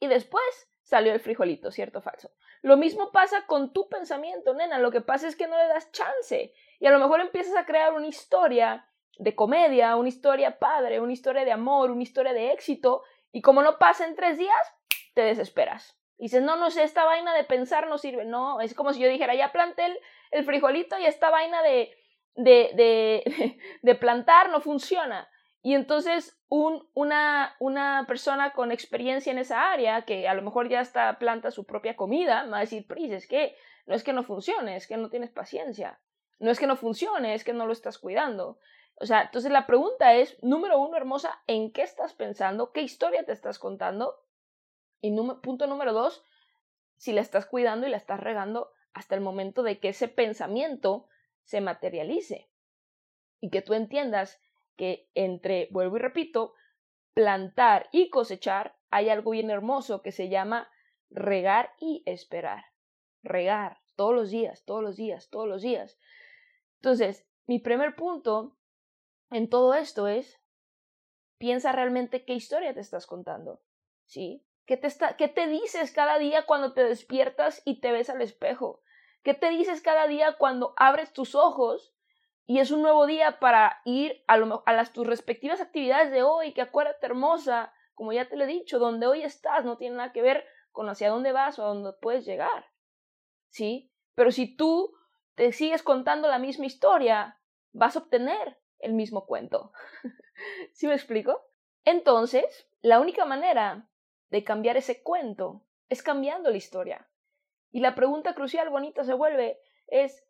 y 0.00 0.08
después 0.08 0.44
salió 0.82 1.12
el 1.12 1.20
frijolito, 1.20 1.70
¿cierto 1.70 2.00
o 2.00 2.02
falso? 2.02 2.30
Lo 2.62 2.76
mismo 2.76 3.10
pasa 3.10 3.46
con 3.46 3.72
tu 3.72 3.88
pensamiento, 3.88 4.54
nena. 4.54 4.78
Lo 4.78 4.90
que 4.90 5.00
pasa 5.00 5.26
es 5.26 5.36
que 5.36 5.48
no 5.48 5.56
le 5.56 5.66
das 5.68 5.90
chance. 5.92 6.52
Y 6.78 6.86
a 6.86 6.90
lo 6.90 6.98
mejor 6.98 7.20
empiezas 7.20 7.56
a 7.56 7.66
crear 7.66 7.92
una 7.92 8.06
historia 8.06 8.88
de 9.18 9.34
comedia, 9.34 9.96
una 9.96 10.08
historia 10.08 10.58
padre, 10.58 11.00
una 11.00 11.12
historia 11.12 11.44
de 11.44 11.52
amor, 11.52 11.90
una 11.90 12.02
historia 12.02 12.32
de 12.32 12.52
éxito, 12.52 13.02
y 13.32 13.40
como 13.42 13.62
no 13.62 13.78
pasa 13.78 14.06
en 14.06 14.14
tres 14.14 14.38
días, 14.38 14.74
te 15.14 15.22
desesperas. 15.22 15.98
Dices, 16.18 16.42
no, 16.42 16.56
no 16.56 16.70
sé, 16.70 16.84
esta 16.84 17.04
vaina 17.04 17.34
de 17.34 17.44
pensar 17.44 17.88
no 17.88 17.98
sirve. 17.98 18.24
No, 18.24 18.60
es 18.60 18.74
como 18.74 18.92
si 18.92 19.00
yo 19.00 19.08
dijera, 19.08 19.34
ya 19.34 19.50
planté 19.50 19.98
el, 20.30 20.44
frijolito 20.44 20.98
y 20.98 21.04
esta 21.04 21.30
vaina 21.30 21.62
de, 21.62 21.90
de, 22.36 22.70
de, 22.74 23.58
de, 23.82 23.94
plantar 23.96 24.50
no 24.50 24.60
funciona. 24.60 25.28
Y 25.62 25.74
entonces 25.74 26.36
un, 26.48 26.88
una, 26.92 27.56
una 27.60 28.04
persona 28.08 28.52
con 28.52 28.72
experiencia 28.72 29.30
en 29.30 29.38
esa 29.38 29.70
área, 29.70 30.02
que 30.02 30.26
a 30.26 30.34
lo 30.34 30.42
mejor 30.42 30.68
ya 30.68 30.80
está 30.80 31.18
planta 31.18 31.52
su 31.52 31.64
propia 31.64 31.96
comida, 31.96 32.46
va 32.46 32.58
a 32.58 32.60
decir, 32.60 32.86
Pris, 32.86 33.12
es 33.12 33.26
que 33.28 33.56
no 33.86 33.94
es 33.94 34.02
que 34.02 34.12
no 34.12 34.24
funcione, 34.24 34.76
es 34.76 34.86
que 34.86 34.96
no 34.96 35.08
tienes 35.08 35.30
paciencia. 35.30 36.00
No 36.38 36.50
es 36.50 36.58
que 36.58 36.66
no 36.66 36.76
funcione, 36.76 37.34
es 37.34 37.44
que 37.44 37.52
no 37.52 37.66
lo 37.66 37.72
estás 37.72 37.98
cuidando. 37.98 38.58
O 38.96 39.06
sea, 39.06 39.22
entonces 39.22 39.50
la 39.52 39.66
pregunta 39.66 40.14
es, 40.14 40.36
número 40.42 40.80
uno, 40.80 40.96
hermosa, 40.96 41.42
¿en 41.46 41.72
qué 41.72 41.82
estás 41.82 42.12
pensando? 42.12 42.72
¿Qué 42.72 42.82
historia 42.82 43.24
te 43.24 43.32
estás 43.32 43.58
contando? 43.58 44.24
Y 45.00 45.14
punto 45.42 45.66
número 45.66 45.92
dos, 45.92 46.24
si 46.96 47.12
la 47.12 47.20
estás 47.20 47.46
cuidando 47.46 47.86
y 47.86 47.90
la 47.90 47.96
estás 47.96 48.20
regando 48.20 48.72
hasta 48.92 49.14
el 49.14 49.20
momento 49.20 49.62
de 49.62 49.80
que 49.80 49.88
ese 49.88 50.08
pensamiento 50.08 51.08
se 51.44 51.60
materialice. 51.60 52.48
y 53.40 53.50
que 53.50 53.60
tú 53.60 53.74
entiendas 53.74 54.40
que 54.76 55.08
entre, 55.14 55.68
vuelvo 55.70 55.96
y 55.96 56.00
repito, 56.00 56.54
plantar 57.14 57.88
y 57.92 58.10
cosechar 58.10 58.76
hay 58.90 59.08
algo 59.08 59.32
bien 59.32 59.50
hermoso 59.50 60.02
que 60.02 60.12
se 60.12 60.28
llama 60.28 60.70
regar 61.10 61.74
y 61.78 62.02
esperar. 62.06 62.64
Regar 63.22 63.80
todos 63.96 64.14
los 64.14 64.30
días, 64.30 64.64
todos 64.64 64.82
los 64.82 64.96
días, 64.96 65.30
todos 65.30 65.48
los 65.48 65.62
días. 65.62 65.98
Entonces, 66.76 67.26
mi 67.46 67.58
primer 67.58 67.94
punto 67.94 68.56
en 69.30 69.48
todo 69.48 69.74
esto 69.74 70.08
es, 70.08 70.40
piensa 71.38 71.72
realmente 71.72 72.24
qué 72.24 72.34
historia 72.34 72.74
te 72.74 72.80
estás 72.80 73.06
contando. 73.06 73.62
¿Sí? 74.06 74.44
¿Qué 74.66 74.76
te, 74.76 74.86
está, 74.86 75.16
¿Qué 75.16 75.28
te 75.28 75.46
dices 75.46 75.92
cada 75.92 76.18
día 76.18 76.44
cuando 76.46 76.72
te 76.72 76.84
despiertas 76.84 77.62
y 77.64 77.80
te 77.80 77.92
ves 77.92 78.10
al 78.10 78.20
espejo? 78.20 78.82
¿Qué 79.22 79.34
te 79.34 79.50
dices 79.50 79.80
cada 79.80 80.06
día 80.06 80.36
cuando 80.38 80.74
abres 80.76 81.12
tus 81.12 81.34
ojos 81.34 81.94
y 82.46 82.58
es 82.58 82.70
un 82.70 82.82
nuevo 82.82 83.06
día 83.06 83.38
para 83.38 83.80
ir 83.84 84.24
a, 84.26 84.34
a 84.34 84.72
las 84.72 84.92
tus 84.92 85.06
respectivas 85.06 85.60
actividades 85.60 86.10
de 86.10 86.22
hoy? 86.22 86.52
Que 86.52 86.62
acuérdate 86.62 87.06
hermosa, 87.06 87.72
como 87.94 88.12
ya 88.12 88.28
te 88.28 88.36
lo 88.36 88.44
he 88.44 88.48
dicho, 88.48 88.78
donde 88.78 89.06
hoy 89.06 89.22
estás 89.22 89.64
no 89.64 89.76
tiene 89.76 89.96
nada 89.96 90.12
que 90.12 90.22
ver 90.22 90.44
con 90.70 90.88
hacia 90.88 91.10
dónde 91.10 91.32
vas 91.32 91.58
o 91.58 91.64
a 91.64 91.68
dónde 91.68 91.92
puedes 92.00 92.24
llegar. 92.24 92.70
¿Sí? 93.48 93.92
Pero 94.14 94.30
si 94.30 94.56
tú 94.56 94.94
te 95.34 95.52
sigues 95.52 95.82
contando 95.82 96.28
la 96.28 96.38
misma 96.38 96.66
historia, 96.66 97.40
vas 97.72 97.96
a 97.96 98.00
obtener 98.00 98.58
el 98.78 98.92
mismo 98.92 99.26
cuento. 99.26 99.72
¿Sí 100.72 100.86
me 100.86 100.94
explico? 100.94 101.40
Entonces, 101.84 102.68
la 102.80 103.00
única 103.00 103.24
manera 103.24 103.88
de 104.30 104.44
cambiar 104.44 104.76
ese 104.76 105.02
cuento 105.02 105.64
es 105.88 106.02
cambiando 106.02 106.50
la 106.50 106.56
historia. 106.56 107.08
Y 107.70 107.80
la 107.80 107.94
pregunta 107.94 108.34
crucial, 108.34 108.68
bonita, 108.70 109.04
se 109.04 109.14
vuelve, 109.14 109.60
es, 109.86 110.24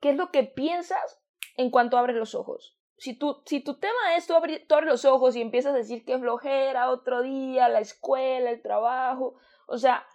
¿qué 0.00 0.10
es 0.10 0.16
lo 0.16 0.30
que 0.30 0.44
piensas 0.44 1.22
en 1.56 1.70
cuanto 1.70 1.98
abres 1.98 2.16
los 2.16 2.34
ojos? 2.34 2.78
Si 2.96 3.18
tu, 3.18 3.42
si 3.44 3.60
tu 3.60 3.78
tema 3.78 4.16
es, 4.16 4.26
tú, 4.26 4.34
abres, 4.34 4.62
los 4.84 5.04
ojos 5.04 5.34
y 5.36 5.40
empiezas 5.40 5.74
a 5.74 5.78
decir 5.78 6.04
que 6.04 6.18
flojera, 6.18 6.90
otro 6.90 7.22
día, 7.22 7.68
la 7.68 7.80
escuela, 7.80 8.50
el 8.50 8.62
trabajo, 8.62 9.34
o 9.66 9.78
sea, 9.78 10.06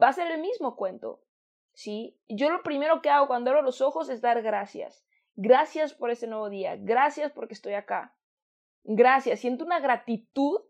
va 0.00 0.08
a 0.08 0.12
ser 0.12 0.30
el 0.30 0.40
mismo 0.40 0.76
cuento, 0.76 1.22
¿sí? 1.72 2.18
Yo 2.28 2.50
lo 2.50 2.62
primero 2.62 3.02
que 3.02 3.10
hago 3.10 3.26
cuando 3.26 3.50
abro 3.50 3.62
los 3.62 3.80
ojos 3.80 4.08
es 4.08 4.20
dar 4.20 4.42
gracias. 4.42 5.04
Gracias 5.34 5.94
por 5.94 6.10
este 6.10 6.26
nuevo 6.26 6.48
día, 6.50 6.76
gracias 6.76 7.32
porque 7.32 7.54
estoy 7.54 7.74
acá. 7.74 8.16
Gracias, 8.84 9.40
siento 9.40 9.64
una 9.64 9.80
gratitud 9.80 10.60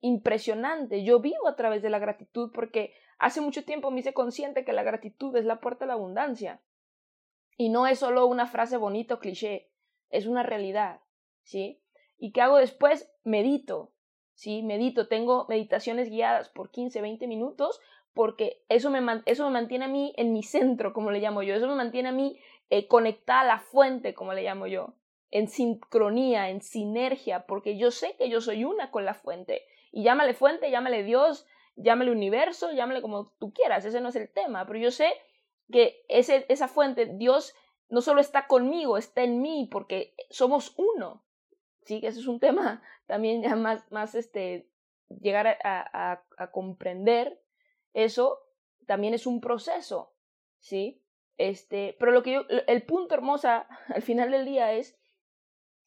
impresionante. 0.00 1.04
Yo 1.04 1.20
vivo 1.20 1.48
a 1.48 1.56
través 1.56 1.82
de 1.82 1.90
la 1.90 1.98
gratitud 1.98 2.50
porque 2.52 2.94
Hace 3.18 3.40
mucho 3.40 3.64
tiempo 3.64 3.90
me 3.90 4.00
hice 4.00 4.12
consciente 4.12 4.64
que 4.64 4.72
la 4.72 4.82
gratitud 4.82 5.34
es 5.36 5.44
la 5.44 5.60
puerta 5.60 5.84
a 5.84 5.88
la 5.88 5.94
abundancia. 5.94 6.60
Y 7.56 7.68
no 7.68 7.86
es 7.86 8.00
solo 8.00 8.26
una 8.26 8.46
frase 8.46 8.76
bonita 8.76 9.14
o 9.14 9.18
cliché, 9.20 9.70
es 10.10 10.26
una 10.26 10.42
realidad, 10.42 11.00
¿sí? 11.42 11.80
¿Y 12.18 12.32
qué 12.32 12.40
hago 12.40 12.58
después? 12.58 13.10
Medito, 13.24 13.92
¿sí? 14.34 14.62
Medito, 14.62 15.08
tengo 15.08 15.46
meditaciones 15.48 16.10
guiadas 16.10 16.48
por 16.48 16.70
15, 16.70 17.00
20 17.00 17.26
minutos 17.26 17.80
porque 18.14 18.62
eso 18.68 18.90
me, 18.90 19.00
eso 19.26 19.44
me 19.44 19.50
mantiene 19.50 19.86
a 19.86 19.88
mí 19.88 20.14
en 20.16 20.32
mi 20.32 20.42
centro, 20.42 20.92
como 20.92 21.10
le 21.10 21.18
llamo 21.18 21.42
yo, 21.42 21.54
eso 21.54 21.66
me 21.66 21.74
mantiene 21.74 22.10
a 22.10 22.12
mí 22.12 22.38
eh, 22.70 22.86
conectada 22.86 23.40
a 23.40 23.44
la 23.44 23.58
fuente, 23.58 24.14
como 24.14 24.32
le 24.32 24.44
llamo 24.44 24.66
yo, 24.68 24.94
en 25.30 25.48
sincronía, 25.48 26.48
en 26.48 26.62
sinergia, 26.62 27.44
porque 27.46 27.76
yo 27.76 27.90
sé 27.90 28.14
que 28.16 28.30
yo 28.30 28.40
soy 28.40 28.64
una 28.64 28.92
con 28.92 29.04
la 29.04 29.14
fuente. 29.14 29.62
Y 29.90 30.04
llámale 30.04 30.32
fuente, 30.32 30.70
llámale 30.70 31.02
Dios, 31.02 31.46
llámale 31.76 32.12
universo, 32.12 32.72
llámale 32.72 33.02
como 33.02 33.32
tú 33.38 33.52
quieras, 33.52 33.84
ese 33.84 34.00
no 34.00 34.10
es 34.10 34.16
el 34.16 34.28
tema, 34.28 34.64
pero 34.66 34.78
yo 34.78 34.92
sé 34.92 35.12
que 35.70 36.04
esa 36.08 36.68
fuente, 36.68 37.06
Dios 37.06 37.54
no 37.88 38.00
solo 38.00 38.20
está 38.20 38.46
conmigo, 38.46 38.96
está 38.96 39.22
en 39.22 39.40
mí, 39.40 39.68
porque 39.70 40.14
somos 40.30 40.74
uno. 40.76 41.24
Sí, 41.84 42.00
que 42.00 42.08
ese 42.08 42.20
es 42.20 42.26
un 42.26 42.40
tema 42.40 42.82
también 43.06 43.42
ya 43.42 43.56
más, 43.56 43.90
más 43.92 44.14
este, 44.14 44.68
llegar 45.08 45.58
a 45.62 46.50
comprender 46.52 47.40
eso 47.92 48.40
también 48.86 49.14
es 49.14 49.26
un 49.26 49.40
proceso, 49.40 50.12
¿sí? 50.58 51.00
Este, 51.38 51.96
pero 51.98 52.12
lo 52.12 52.22
que 52.22 52.32
yo, 52.32 52.44
el 52.48 52.82
punto 52.82 53.14
hermosa 53.14 53.66
al 53.88 54.02
final 54.02 54.30
del 54.30 54.44
día 54.44 54.72
es, 54.72 54.98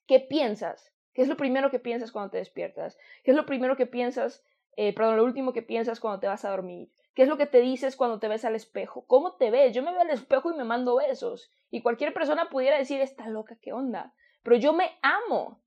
¿qué 0.07 0.19
piensas? 0.19 0.93
¿Qué 1.13 1.21
es 1.23 1.27
lo 1.27 1.37
primero 1.37 1.69
que 1.71 1.79
piensas 1.79 2.11
cuando 2.11 2.31
te 2.31 2.37
despiertas? 2.37 2.97
¿Qué 3.23 3.31
es 3.31 3.37
lo 3.37 3.45
primero 3.45 3.75
que 3.75 3.87
piensas 3.87 4.43
eh, 4.77 4.93
perdón, 4.93 5.17
lo 5.17 5.25
último 5.25 5.53
que 5.53 5.63
piensas 5.63 5.99
cuando 5.99 6.19
te 6.19 6.27
vas 6.27 6.45
a 6.45 6.51
dormir. 6.51 6.89
¿Qué 7.17 7.23
es 7.23 7.29
lo 7.29 7.37
que 7.39 7.47
te 7.47 7.61
dices 7.61 7.95
cuando 7.95 8.19
te 8.19 8.27
ves 8.27 8.45
al 8.45 8.53
espejo? 8.53 9.07
¿Cómo 9.07 9.37
te 9.37 9.49
ves? 9.49 9.73
Yo 9.73 9.81
me 9.81 9.89
veo 9.91 10.01
al 10.01 10.11
espejo 10.11 10.51
y 10.51 10.55
me 10.55 10.63
mando 10.63 10.97
besos. 10.97 11.51
Y 11.71 11.81
cualquier 11.81 12.13
persona 12.13 12.51
pudiera 12.51 12.77
decir, 12.77 13.01
está 13.01 13.27
loca, 13.27 13.57
¿qué 13.59 13.73
onda? 13.73 14.13
Pero 14.43 14.55
yo 14.57 14.71
me 14.71 14.99
amo. 15.01 15.63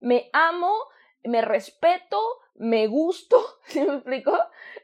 Me 0.00 0.30
amo, 0.32 0.72
me 1.22 1.42
respeto, 1.42 2.18
me 2.54 2.86
gusto, 2.86 3.36
¿sí 3.66 3.82
me 3.82 3.96
explico? 3.96 4.32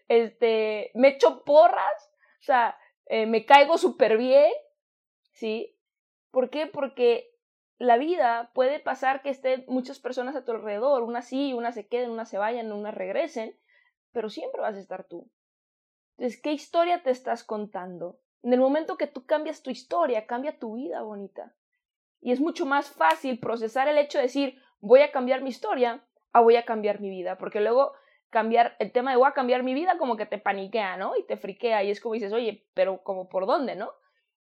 Este, 0.09 0.91
me 0.93 1.09
echo 1.09 1.43
porras, 1.43 2.13
o 2.41 2.43
sea, 2.43 2.79
eh, 3.07 3.25
me 3.25 3.47
caigo 3.47 3.79
súper 3.79 4.19
bien, 4.19 4.53
¿sí? 5.33 5.75
¿Por 6.31 6.51
qué? 6.51 6.67
Porque 6.67 7.35
la 7.79 7.97
vida 7.97 8.51
puede 8.53 8.79
pasar 8.79 9.23
que 9.23 9.31
estén 9.31 9.65
muchas 9.69 9.99
personas 10.01 10.37
a 10.37 10.45
tu 10.45 10.53
alrededor, 10.53 11.03
unas 11.03 11.27
sí, 11.27 11.55
unas 11.55 11.75
se 11.75 11.89
queden, 11.89 12.11
unas 12.11 12.29
se 12.29 12.37
vayan, 12.37 12.73
unas 12.73 12.95
regresen, 12.95 13.59
pero 14.13 14.29
siempre 14.29 14.61
vas 14.61 14.75
a 14.75 14.81
estar 14.81 15.05
tú. 15.05 15.31
Entonces, 16.21 16.43
¿qué 16.43 16.53
historia 16.53 17.03
te 17.03 17.11
estás 17.11 17.45
contando? 17.45 18.21
En 18.43 18.53
el 18.53 18.61
momento 18.61 18.99
que 18.99 19.07
tú 19.07 19.25
cambias 19.25 19.63
tu 19.63 19.71
historia, 19.71 20.27
cambia 20.27 20.59
tu 20.59 20.75
vida, 20.75 21.01
bonita. 21.01 21.55
Y 22.21 22.31
es 22.33 22.41
mucho 22.41 22.67
más 22.67 22.91
fácil 22.91 23.39
procesar 23.39 23.89
el 23.89 23.97
hecho 23.97 24.19
de 24.19 24.25
decir, 24.25 24.61
voy 24.81 25.01
a 25.01 25.13
cambiar 25.13 25.41
mi 25.41 25.49
historia 25.49 26.05
a 26.35 26.43
voy 26.43 26.57
a 26.57 26.67
cambiar 26.67 27.01
mi 27.01 27.09
vida, 27.09 27.39
porque 27.39 27.63
luego 27.63 27.95
cambiar 28.29 28.77
el 28.81 28.93
tema 28.93 29.13
de 29.13 29.17
voy 29.17 29.29
a 29.29 29.33
cambiar 29.33 29.63
mi 29.63 29.73
vida 29.73 29.97
como 29.97 30.19
que 30.19 30.27
te 30.27 30.37
paniquea, 30.37 30.99
¿no? 30.99 31.17
Y 31.17 31.23
te 31.23 31.39
friquea 31.39 31.85
y 31.85 31.91
es 31.91 32.03
como 32.03 32.13
dices, 32.13 32.35
oye, 32.35 32.67
pero 32.75 33.03
como 33.03 33.31
por 33.31 33.47
dónde, 33.47 33.75
¿no? 33.75 33.91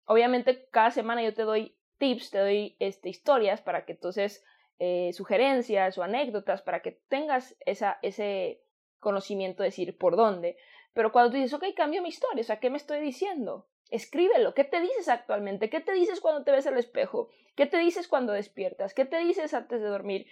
Obviamente 0.04 0.68
cada 0.70 0.90
semana 0.90 1.22
yo 1.22 1.32
te 1.32 1.44
doy 1.44 1.74
tips, 1.96 2.32
te 2.32 2.38
doy 2.38 2.76
este, 2.80 3.08
historias 3.08 3.62
para 3.62 3.86
que 3.86 3.92
entonces 3.92 4.44
eh, 4.78 5.14
sugerencias 5.14 5.96
o 5.96 6.02
anécdotas 6.02 6.60
para 6.60 6.82
que 6.82 7.00
tengas 7.08 7.56
esa, 7.64 7.98
ese, 8.02 8.62
conocimiento 9.02 9.62
decir 9.62 9.98
por 9.98 10.16
dónde. 10.16 10.56
Pero 10.94 11.12
cuando 11.12 11.30
tú 11.30 11.36
dices, 11.36 11.54
ok, 11.54 11.64
cambio 11.74 12.02
mi 12.02 12.08
historia, 12.08 12.42
o 12.42 12.44
sea, 12.44 12.60
¿qué 12.60 12.70
me 12.70 12.76
estoy 12.76 13.00
diciendo? 13.00 13.66
Escríbelo. 13.90 14.54
¿Qué 14.54 14.64
te 14.64 14.80
dices 14.80 15.08
actualmente? 15.08 15.70
¿Qué 15.70 15.80
te 15.80 15.92
dices 15.92 16.20
cuando 16.20 16.44
te 16.44 16.52
ves 16.52 16.66
al 16.66 16.78
espejo? 16.78 17.28
¿Qué 17.54 17.66
te 17.66 17.78
dices 17.78 18.08
cuando 18.08 18.32
despiertas? 18.32 18.94
¿Qué 18.94 19.04
te 19.04 19.18
dices 19.18 19.54
antes 19.54 19.80
de 19.80 19.88
dormir? 19.88 20.26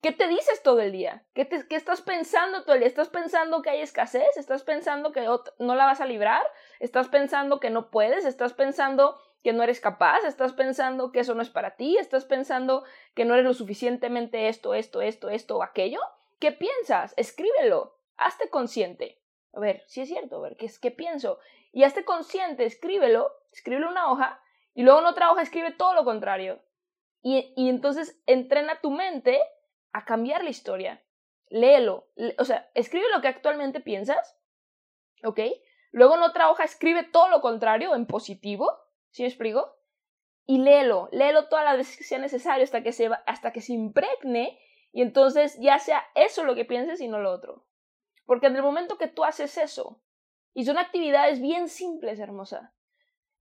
¿Qué 0.00 0.12
te 0.12 0.26
dices 0.28 0.62
todo 0.62 0.80
el 0.80 0.92
día? 0.92 1.24
¿Qué, 1.32 1.48
¿Qué, 1.48 1.76
estás 1.76 2.02
pensando 2.02 2.64
todo 2.64 2.74
el 2.74 2.80
día? 2.80 2.88
¿Estás 2.88 3.08
pensando 3.08 3.62
que 3.62 3.70
hay 3.70 3.80
escasez? 3.80 4.36
¿Estás 4.36 4.64
pensando 4.64 5.12
que 5.12 5.26
no 5.58 5.74
la 5.74 5.86
vas 5.86 6.00
a 6.00 6.06
librar? 6.06 6.42
¿Estás 6.80 7.08
pensando 7.08 7.60
que 7.60 7.70
no 7.70 7.90
puedes? 7.90 8.24
¿Estás 8.24 8.52
pensando 8.52 9.20
que 9.44 9.52
no 9.52 9.62
eres 9.62 9.80
capaz? 9.80 10.24
¿Estás 10.24 10.52
pensando 10.54 11.12
que 11.12 11.20
eso 11.20 11.34
no 11.34 11.42
es 11.42 11.50
para 11.50 11.76
ti? 11.76 11.98
¿Estás 11.98 12.24
pensando 12.24 12.84
que 13.14 13.24
no 13.24 13.34
eres 13.34 13.46
lo 13.46 13.54
suficientemente 13.54 14.48
esto, 14.48 14.74
esto, 14.74 15.02
esto, 15.02 15.28
esto 15.30 15.58
o 15.58 15.62
aquello? 15.62 16.00
¿Qué 16.40 16.50
piensas? 16.50 17.14
Escríbelo 17.16 17.94
hazte 18.22 18.48
consciente. 18.48 19.18
A 19.52 19.60
ver, 19.60 19.82
si 19.86 20.00
es 20.00 20.08
cierto, 20.08 20.36
a 20.36 20.40
ver, 20.40 20.56
¿qué, 20.56 20.70
¿qué 20.80 20.90
pienso? 20.90 21.38
Y 21.72 21.84
hazte 21.84 22.04
consciente, 22.04 22.64
escríbelo, 22.64 23.32
escríbelo 23.52 23.86
en 23.86 23.92
una 23.92 24.10
hoja, 24.10 24.40
y 24.74 24.82
luego 24.82 25.00
en 25.00 25.06
otra 25.06 25.30
hoja 25.30 25.42
escribe 25.42 25.72
todo 25.72 25.94
lo 25.94 26.04
contrario. 26.04 26.60
Y, 27.22 27.52
y 27.56 27.68
entonces 27.68 28.20
entrena 28.26 28.80
tu 28.80 28.90
mente 28.90 29.40
a 29.92 30.04
cambiar 30.04 30.42
la 30.42 30.50
historia. 30.50 31.02
Léelo. 31.48 32.08
O 32.38 32.44
sea, 32.44 32.70
escribe 32.74 33.04
lo 33.14 33.20
que 33.20 33.28
actualmente 33.28 33.80
piensas, 33.80 34.38
¿ok? 35.22 35.40
Luego 35.92 36.14
en 36.14 36.22
otra 36.22 36.50
hoja 36.50 36.64
escribe 36.64 37.04
todo 37.04 37.28
lo 37.28 37.42
contrario, 37.42 37.94
en 37.94 38.06
positivo, 38.06 38.72
¿sí 39.10 39.22
me 39.22 39.28
explico? 39.28 39.76
Y 40.46 40.58
léelo, 40.58 41.08
léelo 41.12 41.48
todas 41.48 41.64
las 41.64 41.76
veces 41.76 41.96
que 41.98 42.04
sea 42.04 42.18
necesario 42.18 42.64
hasta 42.64 42.82
que 42.82 42.92
se, 42.92 43.10
hasta 43.26 43.52
que 43.52 43.60
se 43.60 43.74
impregne 43.74 44.58
y 44.92 45.02
entonces 45.02 45.58
ya 45.60 45.78
sea 45.78 46.02
eso 46.14 46.44
lo 46.44 46.54
que 46.54 46.64
pienses 46.64 47.00
y 47.00 47.08
no 47.08 47.20
lo 47.20 47.30
otro. 47.30 47.64
Porque 48.24 48.46
en 48.46 48.56
el 48.56 48.62
momento 48.62 48.98
que 48.98 49.08
tú 49.08 49.24
haces 49.24 49.56
eso, 49.58 50.00
y 50.54 50.64
son 50.64 50.78
actividades 50.78 51.40
bien 51.40 51.68
simples, 51.68 52.18
hermosa, 52.18 52.74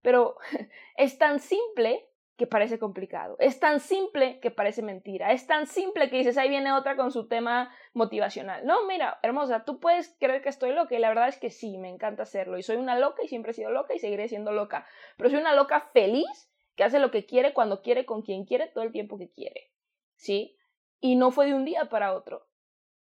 pero 0.01 0.37
es 0.97 1.17
tan 1.17 1.39
simple 1.39 2.07
que 2.37 2.47
parece 2.47 2.79
complicado, 2.79 3.35
es 3.37 3.59
tan 3.59 3.79
simple 3.79 4.39
que 4.39 4.49
parece 4.49 4.81
mentira, 4.81 5.31
es 5.31 5.45
tan 5.45 5.67
simple 5.67 6.09
que 6.09 6.17
dices, 6.17 6.37
ahí 6.39 6.49
viene 6.49 6.71
otra 6.71 6.95
con 6.95 7.11
su 7.11 7.27
tema 7.27 7.71
motivacional. 7.93 8.65
No, 8.65 8.87
mira, 8.87 9.19
hermosa, 9.21 9.63
tú 9.63 9.79
puedes 9.79 10.15
creer 10.19 10.41
que 10.41 10.49
estoy 10.49 10.73
loca 10.73 10.95
y 10.95 10.99
la 10.99 11.09
verdad 11.09 11.27
es 11.27 11.37
que 11.37 11.51
sí, 11.51 11.77
me 11.77 11.89
encanta 11.89 12.23
hacerlo 12.23 12.57
y 12.57 12.63
soy 12.63 12.77
una 12.77 12.97
loca 12.97 13.23
y 13.23 13.27
siempre 13.27 13.51
he 13.51 13.53
sido 13.53 13.69
loca 13.69 13.93
y 13.93 13.99
seguiré 13.99 14.27
siendo 14.27 14.51
loca, 14.53 14.87
pero 15.17 15.29
soy 15.29 15.39
una 15.39 15.53
loca 15.53 15.81
feliz 15.93 16.51
que 16.75 16.83
hace 16.83 16.97
lo 16.97 17.11
que 17.11 17.27
quiere, 17.27 17.53
cuando 17.53 17.83
quiere, 17.83 18.05
con 18.05 18.23
quien 18.23 18.45
quiere, 18.45 18.67
todo 18.67 18.83
el 18.85 18.91
tiempo 18.91 19.19
que 19.19 19.29
quiere, 19.29 19.69
¿sí? 20.15 20.57
Y 20.99 21.17
no 21.17 21.29
fue 21.29 21.45
de 21.45 21.53
un 21.53 21.65
día 21.65 21.89
para 21.89 22.13
otro. 22.13 22.47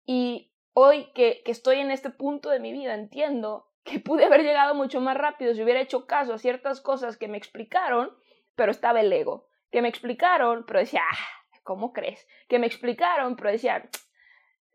Y 0.05 0.51
hoy 0.75 1.05
que, 1.13 1.41
estoy 1.45 1.77
en 1.77 1.89
este 1.89 2.09
punto 2.09 2.49
de 2.49 2.59
mi 2.59 2.73
vida, 2.73 2.93
entiendo 2.93 3.71
que 3.83 3.99
pude 3.99 4.25
haber 4.25 4.43
llegado 4.43 4.75
mucho 4.75 4.99
más 4.99 5.17
rápido 5.17 5.55
si 5.55 5.63
hubiera 5.63 5.79
hecho 5.79 6.05
caso 6.05 6.33
a 6.33 6.37
ciertas 6.37 6.81
cosas 6.81 7.17
que 7.17 7.27
me 7.27 7.37
explicaron, 7.37 8.15
pero 8.55 8.71
estaba 8.71 8.99
el 8.99 9.11
ego. 9.11 9.47
Que 9.71 9.81
me 9.81 9.87
explicaron, 9.87 10.65
pero 10.65 10.79
decía, 10.79 11.01
ah, 11.09 11.59
¿cómo 11.63 11.93
crees? 11.93 12.27
Que 12.47 12.59
me 12.59 12.67
explicaron, 12.67 13.35
pero 13.35 13.51
decía, 13.51 13.89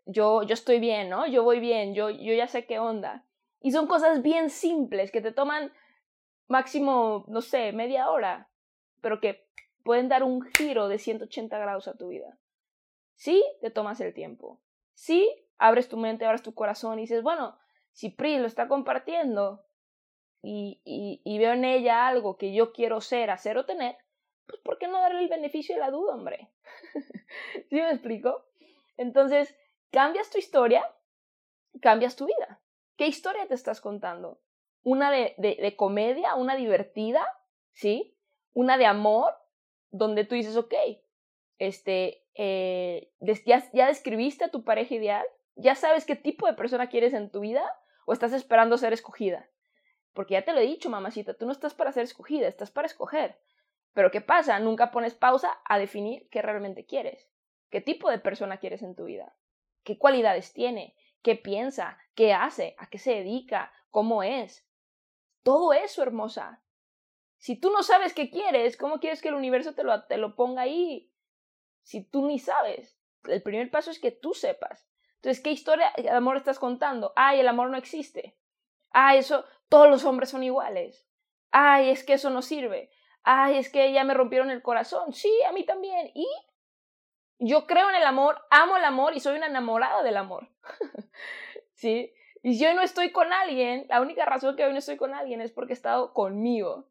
yo, 0.07 0.43
yo 0.43 0.55
estoy 0.55 0.81
bien, 0.81 1.11
¿no? 1.11 1.27
Yo 1.27 1.45
voy 1.45 1.61
bien, 1.61 1.95
yo, 1.95 2.09
yo 2.11 2.33
ya 2.33 2.49
sé 2.49 2.67
qué 2.67 2.79
onda. 2.79 3.27
Y 3.61 3.73
son 3.73 3.87
cosas 3.87 4.23
bien 4.23 4.49
simples 4.49 5.11
que 5.11 5.21
te 5.21 5.33
toman 5.33 5.73
máximo, 6.49 7.27
no 7.29 7.43
sé, 7.43 7.73
media 7.73 8.11
hora, 8.11 8.49
pero 9.03 9.21
que 9.21 9.47
pueden 9.85 10.09
dar 10.09 10.23
un 10.23 10.43
giro 10.57 10.89
de 10.89 10.99
180 10.99 11.59
grados 11.59 11.89
a 11.89 11.97
tu 11.97 12.09
vida. 12.09 12.39
Sí, 13.17 13.45
te 13.61 13.71
tomas 13.71 14.01
el 14.01 14.15
tiempo. 14.15 14.63
Sí, 14.95 15.31
abres 15.61 15.89
tu 15.89 15.97
mente, 15.97 16.25
abres 16.25 16.43
tu 16.43 16.55
corazón 16.55 16.99
y 16.99 17.03
dices, 17.03 17.23
bueno, 17.23 17.57
si 17.93 18.09
Pri 18.09 18.39
lo 18.39 18.47
está 18.47 18.67
compartiendo 18.67 19.65
y, 20.43 20.81
y, 20.85 21.39
veo 21.39 21.53
en 21.53 21.67
ella 21.67 22.09
algo 22.09 22.39
que 22.39 22.55
yo 22.55 22.73
quiero 22.73 23.03
ser, 23.03 23.31
hacer 23.31 23.59
o 23.59 23.67
tener, 23.67 23.99
pues 24.47 24.59
¿por 24.63 24.79
qué 24.79 24.89
no 24.89 24.99
darle 24.99 25.21
el 25.21 25.29
beneficio 25.29 25.75
de 25.75 25.83
la 25.83 25.91
duda, 25.91 26.15
hombre? 26.15 26.49
¿Sí 27.69 27.77
me 27.77 27.91
explico? 27.91 28.47
Entonces, 28.97 29.55
cambias 29.91 30.31
tu 30.31 30.39
historia, 30.39 30.83
cambias 31.83 32.17
tu 32.17 32.25
vida. 32.25 32.61
¿Qué 32.97 33.07
historia 33.07 33.47
te 33.47 33.55
estás 33.55 33.83
contando? 33.83 34.41
¿Una 34.83 35.11
de, 35.11 35.35
de, 35.37 35.77
comedia, 35.77 36.37
una 36.37 36.57
divertida, 36.57 37.23
¿sí? 37.73 38.17
Una 38.55 38.79
de 38.79 38.87
amor, 38.87 39.35
donde 39.91 40.25
tú 40.25 40.35
dices, 40.35 40.57
ok, 40.57 40.75
este, 41.59 42.25
eh, 42.35 43.13
ya, 43.45 43.63
ya 43.75 43.87
describiste 43.89 44.45
a 44.45 44.51
tu 44.51 44.65
pareja 44.65 44.95
ideal, 44.95 45.27
ya 45.61 45.75
sabes 45.75 46.05
qué 46.05 46.17
tipo 46.17 46.47
de 46.47 46.55
persona 46.55 46.89
quieres 46.89 47.13
en 47.13 47.31
tu 47.31 47.41
vida 47.41 47.63
o 48.07 48.13
estás 48.13 48.33
esperando 48.33 48.79
ser 48.79 48.93
escogida. 48.93 49.49
Porque 50.13 50.35
ya 50.35 50.45
te 50.45 50.53
lo 50.53 50.61
he 50.61 50.67
dicho, 50.67 50.91
mamacita, 50.91 51.35
tú 51.35 51.47
no 51.47 51.53
estás 51.53 51.75
para 51.75 51.93
ser 51.93 52.05
escogida, 52.05 52.49
estás 52.49 52.71
para 52.71 52.87
escoger. 52.87 53.39
Pero 53.93 54.11
¿qué 54.11 54.21
pasa? 54.21 54.59
Nunca 54.59 54.91
pones 54.91 55.15
pausa 55.15 55.61
a 55.65 55.79
definir 55.79 56.29
qué 56.31 56.43
realmente 56.43 56.87
quieres. 56.87 57.29
¿Qué 57.71 57.81
tipo 57.81 58.11
de 58.11 58.19
persona 58.19 58.59
quieres 58.59 58.83
en 58.83 58.97
tu 58.97 59.05
vida? 59.05 59.35
¿Qué 59.85 59.99
cualidades 59.99 60.53
tiene? 60.53 60.97
¿Qué 61.23 61.37
piensa? 61.37 61.99
¿Qué 62.15 62.33
hace? 62.33 62.75
¿A 62.79 62.89
qué 62.89 62.99
se 62.99 63.15
dedica? 63.15 63.73
¿Cómo 63.91 64.23
es? 64.23 64.67
Todo 65.43 65.73
eso, 65.73 66.03
hermosa. 66.03 66.63
Si 67.39 67.57
tú 67.57 67.71
no 67.71 67.83
sabes 67.83 68.13
qué 68.13 68.31
quieres, 68.31 68.77
¿cómo 68.77 69.01
quieres 69.01 69.23
que 69.23 69.29
el 69.29 69.35
universo 69.35 69.75
te 69.75 69.85
lo, 69.85 70.05
te 70.05 70.17
lo 70.17 70.35
ponga 70.35 70.63
ahí? 70.63 71.13
Si 71.83 72.05
tú 72.05 72.27
ni 72.27 72.39
sabes. 72.39 72.99
El 73.25 73.43
primer 73.43 73.71
paso 73.71 73.91
es 73.91 73.99
que 73.99 74.11
tú 74.11 74.35
sepas. 74.35 74.90
Entonces, 75.21 75.43
¿qué 75.43 75.51
historia 75.51 75.93
de 75.97 76.11
amor 76.11 76.37
estás 76.37 76.59
contando? 76.59 77.13
Ay, 77.17 77.41
el 77.41 77.49
amor 77.49 77.71
no 77.71 77.77
existe. 77.77 78.37
Ay, 78.91 79.19
eso, 79.19 79.45
todos 79.69 79.89
los 79.89 80.05
hombres 80.05 80.31
son 80.31 80.43
iguales. 80.43 81.07
Ay, 81.51 81.91
es 81.91 82.05
que 82.05 82.15
eso 82.15 82.31
no 82.31 82.43
sirve 82.43 82.91
ay, 83.23 83.59
es 83.59 83.71
que 83.71 83.93
ya 83.93 84.05
me 84.05 84.15
rompieron 84.15 84.51
el 84.51 84.63
corazón. 84.63 85.13
Sí, 85.13 85.33
a 85.49 85.53
mí 85.53 85.65
también. 85.65 86.11
Y 86.15 86.27
yo 87.39 87.67
creo 87.67 87.89
en 87.91 87.97
el 87.97 88.05
amor, 88.05 88.41
amo 88.51 88.77
el 88.77 88.85
amor 88.85 89.15
y 89.15 89.21
soy 89.21 89.37
una 89.37 89.47
enamorada 89.47 90.03
del 90.03 90.17
amor. 90.17 90.49
¿Sí? 91.75 92.13
Y 92.43 92.59
yo 92.59 92.73
no 92.75 92.83
estoy 92.83 93.13
con 93.13 93.33
alguien, 93.33 93.87
la 93.89 94.01
única 94.01 94.25
razón 94.25 94.57
que 94.57 94.65
hoy 94.65 94.73
no 94.73 94.79
estoy 94.79 94.97
con 94.97 95.15
alguien 95.15 95.41
es 95.43 95.53
porque 95.53 95.73
he 95.73 95.75
estado 95.75 96.15
conmigo, 96.15 96.89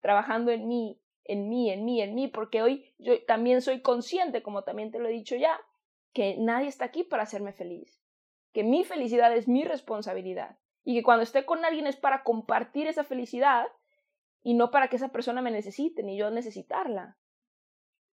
trabajando 0.00 0.52
en 0.52 0.68
mí, 0.68 1.00
en 1.24 1.48
mí, 1.48 1.70
en 1.72 1.84
mí, 1.84 2.00
en 2.00 2.14
mí, 2.14 2.28
porque 2.28 2.62
hoy 2.62 2.94
yo 2.98 3.24
también 3.24 3.62
soy 3.62 3.82
consciente, 3.82 4.44
como 4.44 4.62
también 4.62 4.92
te 4.92 5.00
lo 5.00 5.08
he 5.08 5.12
dicho 5.12 5.34
ya, 5.34 5.60
que 6.12 6.36
nadie 6.38 6.68
está 6.68 6.84
aquí 6.86 7.04
para 7.04 7.22
hacerme 7.22 7.52
feliz, 7.52 8.02
que 8.52 8.64
mi 8.64 8.84
felicidad 8.84 9.34
es 9.34 9.48
mi 9.48 9.64
responsabilidad 9.64 10.58
y 10.84 10.94
que 10.94 11.02
cuando 11.02 11.22
esté 11.22 11.44
con 11.44 11.64
alguien 11.64 11.86
es 11.86 11.96
para 11.96 12.22
compartir 12.22 12.86
esa 12.86 13.04
felicidad 13.04 13.66
y 14.42 14.54
no 14.54 14.70
para 14.70 14.88
que 14.88 14.96
esa 14.96 15.10
persona 15.10 15.40
me 15.40 15.50
necesite 15.50 16.02
ni 16.02 16.16
yo 16.16 16.30
necesitarla. 16.30 17.16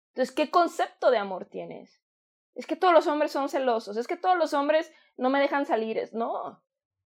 Entonces, 0.08 0.34
¿qué 0.34 0.50
concepto 0.50 1.10
de 1.10 1.18
amor 1.18 1.46
tienes? 1.46 2.00
Es 2.54 2.66
que 2.66 2.76
todos 2.76 2.94
los 2.94 3.06
hombres 3.06 3.32
son 3.32 3.48
celosos, 3.48 3.96
es 3.96 4.06
que 4.06 4.16
todos 4.16 4.36
los 4.36 4.54
hombres 4.54 4.92
no 5.16 5.28
me 5.28 5.40
dejan 5.40 5.66
salir, 5.66 5.98
es 5.98 6.14
no. 6.14 6.62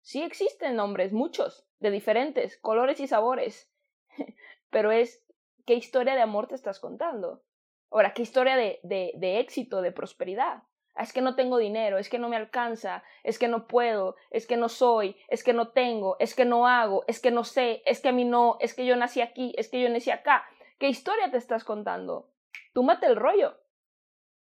Sí 0.02 0.22
existen 0.22 0.78
hombres, 0.80 1.12
muchos, 1.12 1.66
de 1.78 1.90
diferentes 1.90 2.58
colores 2.58 3.00
y 3.00 3.06
sabores, 3.06 3.70
pero 4.70 4.92
es 4.92 5.24
qué 5.66 5.74
historia 5.74 6.14
de 6.14 6.22
amor 6.22 6.46
te 6.46 6.54
estás 6.54 6.78
contando. 6.78 7.42
Ahora, 7.90 8.14
qué 8.14 8.22
historia 8.22 8.56
de, 8.56 8.80
de, 8.82 9.12
de 9.16 9.40
éxito, 9.40 9.82
de 9.82 9.92
prosperidad. 9.92 10.62
Ah, 11.00 11.02
es 11.02 11.14
que 11.14 11.22
no 11.22 11.34
tengo 11.34 11.56
dinero, 11.56 11.96
es 11.96 12.10
que 12.10 12.18
no 12.18 12.28
me 12.28 12.36
alcanza, 12.36 13.02
es 13.22 13.38
que 13.38 13.48
no 13.48 13.66
puedo, 13.66 14.16
es 14.30 14.46
que 14.46 14.58
no 14.58 14.68
soy, 14.68 15.16
es 15.28 15.42
que 15.42 15.54
no 15.54 15.68
tengo, 15.68 16.16
es 16.18 16.34
que 16.34 16.44
no 16.44 16.66
hago, 16.66 17.04
es 17.08 17.20
que 17.20 17.30
no 17.30 17.42
sé, 17.42 17.82
es 17.86 18.00
que 18.00 18.10
a 18.10 18.12
mí 18.12 18.26
no, 18.26 18.58
es 18.60 18.74
que 18.74 18.84
yo 18.84 18.94
nací 18.96 19.22
aquí, 19.22 19.54
es 19.56 19.70
que 19.70 19.80
yo 19.80 19.88
nací 19.88 20.10
acá. 20.10 20.44
¿Qué 20.78 20.88
historia 20.88 21.30
te 21.30 21.38
estás 21.38 21.64
contando? 21.64 22.28
Tú 22.74 22.82
mate 22.82 23.06
el 23.06 23.16
rollo 23.16 23.58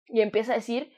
y 0.07 0.19
empieza 0.19 0.51
a 0.51 0.55
decir, 0.55 0.93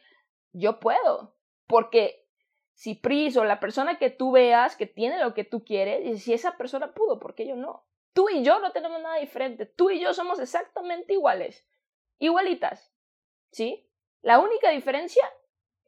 yo 0.51 0.79
puedo, 0.79 1.35
porque 1.67 2.27
si 2.73 2.95
Pris 2.95 3.37
o 3.37 3.43
la 3.43 3.59
persona 3.59 3.99
que 3.99 4.09
tú 4.09 4.31
veas 4.31 4.75
que 4.75 4.87
tiene 4.87 5.19
lo 5.19 5.35
que 5.35 5.43
tú 5.43 5.63
quieres, 5.63 6.03
y 6.03 6.17
si 6.17 6.33
esa 6.33 6.57
persona 6.57 6.95
pudo, 6.95 7.19
¿por 7.19 7.35
qué 7.35 7.45
yo 7.45 7.55
no? 7.55 7.85
Tú 8.13 8.29
y 8.29 8.41
yo 8.41 8.59
no 8.61 8.71
tenemos 8.71 8.99
nada 8.99 9.17
diferente, 9.17 9.67
tú 9.67 9.91
y 9.91 9.99
yo 9.99 10.15
somos 10.15 10.39
exactamente 10.39 11.13
iguales, 11.13 11.69
igualitas, 12.17 12.91
¿sí? 13.51 13.87
La 14.23 14.39
única 14.39 14.71
diferencia 14.71 15.23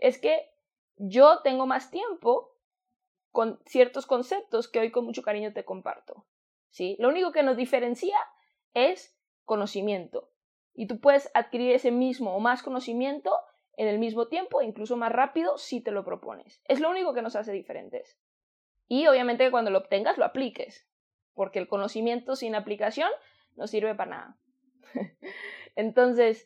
es 0.04 0.20
que 0.20 0.52
yo 0.98 1.40
tengo 1.44 1.66
más 1.66 1.90
tiempo 1.90 2.58
con 3.32 3.62
ciertos 3.66 4.06
conceptos 4.06 4.68
que 4.68 4.80
hoy 4.80 4.92
con 4.92 5.06
mucho 5.06 5.22
cariño 5.22 5.54
te 5.54 5.64
comparto. 5.64 6.26
¿sí? 6.70 6.98
Lo 7.00 7.08
único 7.08 7.32
que 7.32 7.42
nos 7.42 7.56
diferencia 7.56 8.18
es 8.74 9.18
conocimiento. 9.46 10.30
Y 10.74 10.88
tú 10.88 11.00
puedes 11.00 11.32
adquirir 11.34 11.72
ese 11.72 11.90
mismo 11.90 12.36
o 12.36 12.42
más 12.42 12.64
conocimiento 12.64 13.34
en 13.78 13.88
el 13.88 13.98
mismo 13.98 14.28
tiempo, 14.28 14.62
incluso 14.62 14.98
más 14.98 15.12
rápido, 15.12 15.58
si 15.58 15.80
te 15.80 15.92
lo 15.92 16.04
propones. 16.04 16.62
Es 16.66 16.82
lo 16.82 16.90
único 16.90 17.14
que 17.14 17.22
nos 17.22 17.38
hace 17.38 17.54
diferentes. 17.54 18.20
Y 18.90 19.08
obviamente 19.08 19.50
cuando 19.52 19.72
lo 19.72 19.80
obtengas 19.80 20.18
lo 20.18 20.26
apliques, 20.26 20.86
porque 21.34 21.60
el 21.60 21.70
conocimiento 21.70 22.36
sin 22.36 22.56
aplicación 22.56 23.10
no 23.56 23.68
sirve 23.68 23.96
para 23.96 24.12
nada. 24.12 24.38
Entonces, 25.78 26.46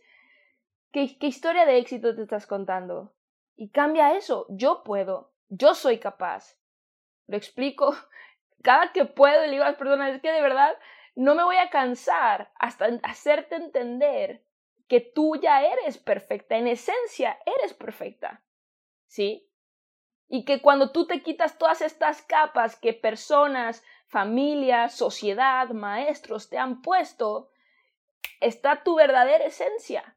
¿qué, 0.92 1.18
¿qué, 1.18 1.26
historia 1.26 1.66
de 1.66 1.80
éxito 1.80 2.16
te 2.16 2.22
estás 2.22 2.46
contando? 2.46 3.17
Y 3.58 3.72
cambia 3.72 4.16
eso. 4.16 4.46
Yo 4.50 4.84
puedo. 4.84 5.34
Yo 5.50 5.74
soy 5.74 5.98
capaz. 5.98 6.58
Lo 7.26 7.36
explico 7.36 7.94
cada 8.64 8.94
que 8.94 9.04
puedo 9.06 9.42
le 9.42 9.52
digo 9.52 9.64
a 9.64 9.70
las 9.70 9.78
personas, 9.78 10.16
es 10.16 10.22
que 10.22 10.32
de 10.32 10.42
verdad 10.42 10.78
no 11.16 11.36
me 11.36 11.44
voy 11.44 11.58
a 11.58 11.70
cansar 11.70 12.52
hasta 12.60 12.86
hacerte 13.04 13.56
entender 13.56 14.46
que 14.88 15.02
tú 15.02 15.36
ya 15.36 15.64
eres 15.64 15.98
perfecta. 15.98 16.56
En 16.56 16.68
esencia, 16.68 17.38
eres 17.46 17.74
perfecta. 17.74 18.44
¿Sí? 19.08 19.50
Y 20.30 20.46
que 20.46 20.62
cuando 20.62 20.92
tú 20.92 21.08
te 21.08 21.24
quitas 21.24 21.58
todas 21.58 21.82
estas 21.82 22.22
capas 22.22 22.76
que 22.76 22.94
personas, 22.94 23.84
familias, 24.06 24.94
sociedad, 24.94 25.70
maestros 25.70 26.50
te 26.50 26.58
han 26.58 26.82
puesto, 26.82 27.50
está 28.40 28.84
tu 28.84 28.96
verdadera 28.96 29.46
esencia 29.46 30.17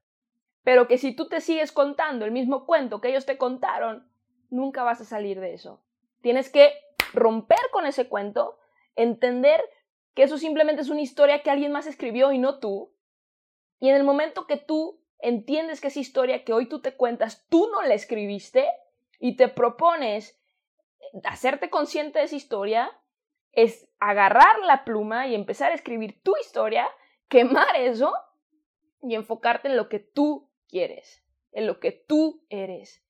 pero 0.63 0.89
que 0.89 0.99
si 0.99 1.15
tú 1.15 1.29
te 1.29 1.41
sigues 1.41 1.73
contando 1.73 2.25
el 2.25 2.33
mismo 2.33 2.67
cuento 2.67 3.01
que 3.01 3.09
ellos 3.09 3.27
te 3.27 3.39
contaron, 3.39 4.09
nunca 4.51 4.83
vas 4.83 5.01
a 5.01 5.05
salir 5.05 5.41
de 5.41 5.55
eso. 5.55 5.83
Tienes 6.21 6.51
que 6.51 6.73
romper 7.13 7.59
con 7.73 7.87
ese 7.87 8.09
cuento, 8.09 8.59
entender 8.97 9.63
que 10.15 10.25
eso 10.25 10.39
simplemente 10.39 10.83
es 10.83 10.91
una 10.91 11.01
historia 11.01 11.43
que 11.43 11.51
alguien 11.51 11.73
más 11.73 11.87
escribió 11.87 12.33
y 12.33 12.39
no 12.39 12.59
tú. 12.59 12.93
Y 13.79 13.89
en 13.89 13.97
el 13.97 14.05
momento 14.05 14.47
que 14.47 14.57
tú 14.57 15.01
entiendes 15.19 15.81
que 15.81 15.89
esa 15.89 16.01
historia 16.01 16.45
que 16.45 16.53
hoy 16.53 16.67
tú 16.67 16.81
te 16.81 16.95
cuentas, 16.95 17.47
tú 17.49 17.69
no 17.71 17.83
la 17.83 17.95
escribiste 17.95 18.67
y 19.19 19.37
te 19.37 19.49
propones 19.49 20.39
hacerte 21.25 21.71
consciente 21.71 22.19
de 22.19 22.27
esa 22.27 22.37
historia, 22.37 22.93
es 23.53 23.89
agarrar 23.99 24.61
la 24.65 24.85
pluma 24.85 25.27
y 25.27 25.35
empezar 25.35 25.73
a 25.73 25.75
escribir 25.75 26.23
tu 26.23 26.37
historia, 26.37 26.89
quemar 27.29 27.77
eso 27.77 28.13
y 29.03 29.15
enfocarte 29.15 29.69
en 29.69 29.77
lo 29.77 29.89
que 29.89 29.99
tú 29.99 30.50
quieres, 30.71 31.25
en 31.53 31.67
lo 31.67 31.81
que 31.81 31.93
tú 31.93 32.45
eres, 32.49 33.05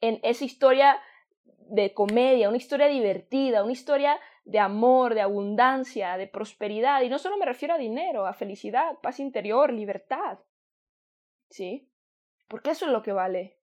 en 0.00 0.18
esa 0.22 0.44
historia 0.44 1.00
de 1.44 1.94
comedia, 1.94 2.48
una 2.48 2.58
historia 2.58 2.86
divertida, 2.88 3.62
una 3.62 3.72
historia 3.72 4.18
de 4.44 4.58
amor, 4.58 5.14
de 5.14 5.20
abundancia, 5.20 6.16
de 6.16 6.26
prosperidad. 6.26 7.02
Y 7.02 7.08
no 7.08 7.18
solo 7.18 7.36
me 7.36 7.46
refiero 7.46 7.74
a 7.74 7.78
dinero, 7.78 8.26
a 8.26 8.34
felicidad, 8.34 8.98
paz 9.00 9.20
interior, 9.20 9.72
libertad. 9.72 10.38
¿Sí? 11.48 11.90
Porque 12.48 12.70
eso 12.70 12.86
es 12.86 12.92
lo 12.92 13.02
que 13.02 13.12
vale. 13.12 13.58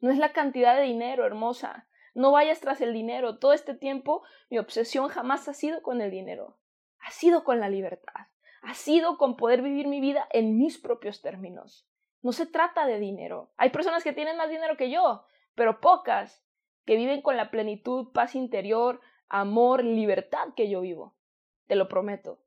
No 0.00 0.10
es 0.10 0.18
la 0.18 0.32
cantidad 0.32 0.76
de 0.76 0.82
dinero, 0.82 1.24
hermosa. 1.24 1.88
No 2.14 2.32
vayas 2.32 2.60
tras 2.60 2.80
el 2.80 2.92
dinero. 2.92 3.38
Todo 3.38 3.52
este 3.52 3.74
tiempo 3.74 4.22
mi 4.50 4.58
obsesión 4.58 5.08
jamás 5.08 5.48
ha 5.48 5.54
sido 5.54 5.82
con 5.82 6.00
el 6.00 6.10
dinero. 6.10 6.58
Ha 6.98 7.10
sido 7.10 7.44
con 7.44 7.60
la 7.60 7.68
libertad. 7.68 8.26
Ha 8.62 8.74
sido 8.74 9.16
con 9.16 9.36
poder 9.36 9.62
vivir 9.62 9.86
mi 9.86 10.00
vida 10.00 10.26
en 10.30 10.58
mis 10.58 10.78
propios 10.78 11.22
términos. 11.22 11.88
No 12.22 12.32
se 12.32 12.46
trata 12.46 12.86
de 12.86 12.98
dinero. 12.98 13.50
Hay 13.56 13.70
personas 13.70 14.04
que 14.04 14.12
tienen 14.12 14.36
más 14.36 14.48
dinero 14.48 14.76
que 14.76 14.90
yo, 14.90 15.24
pero 15.54 15.80
pocas 15.80 16.44
que 16.84 16.96
viven 16.96 17.20
con 17.20 17.36
la 17.36 17.50
plenitud, 17.50 18.12
paz 18.12 18.34
interior, 18.34 19.00
amor, 19.28 19.84
libertad 19.84 20.54
que 20.56 20.70
yo 20.70 20.80
vivo. 20.80 21.14
Te 21.66 21.74
lo 21.74 21.88
prometo. 21.88 22.40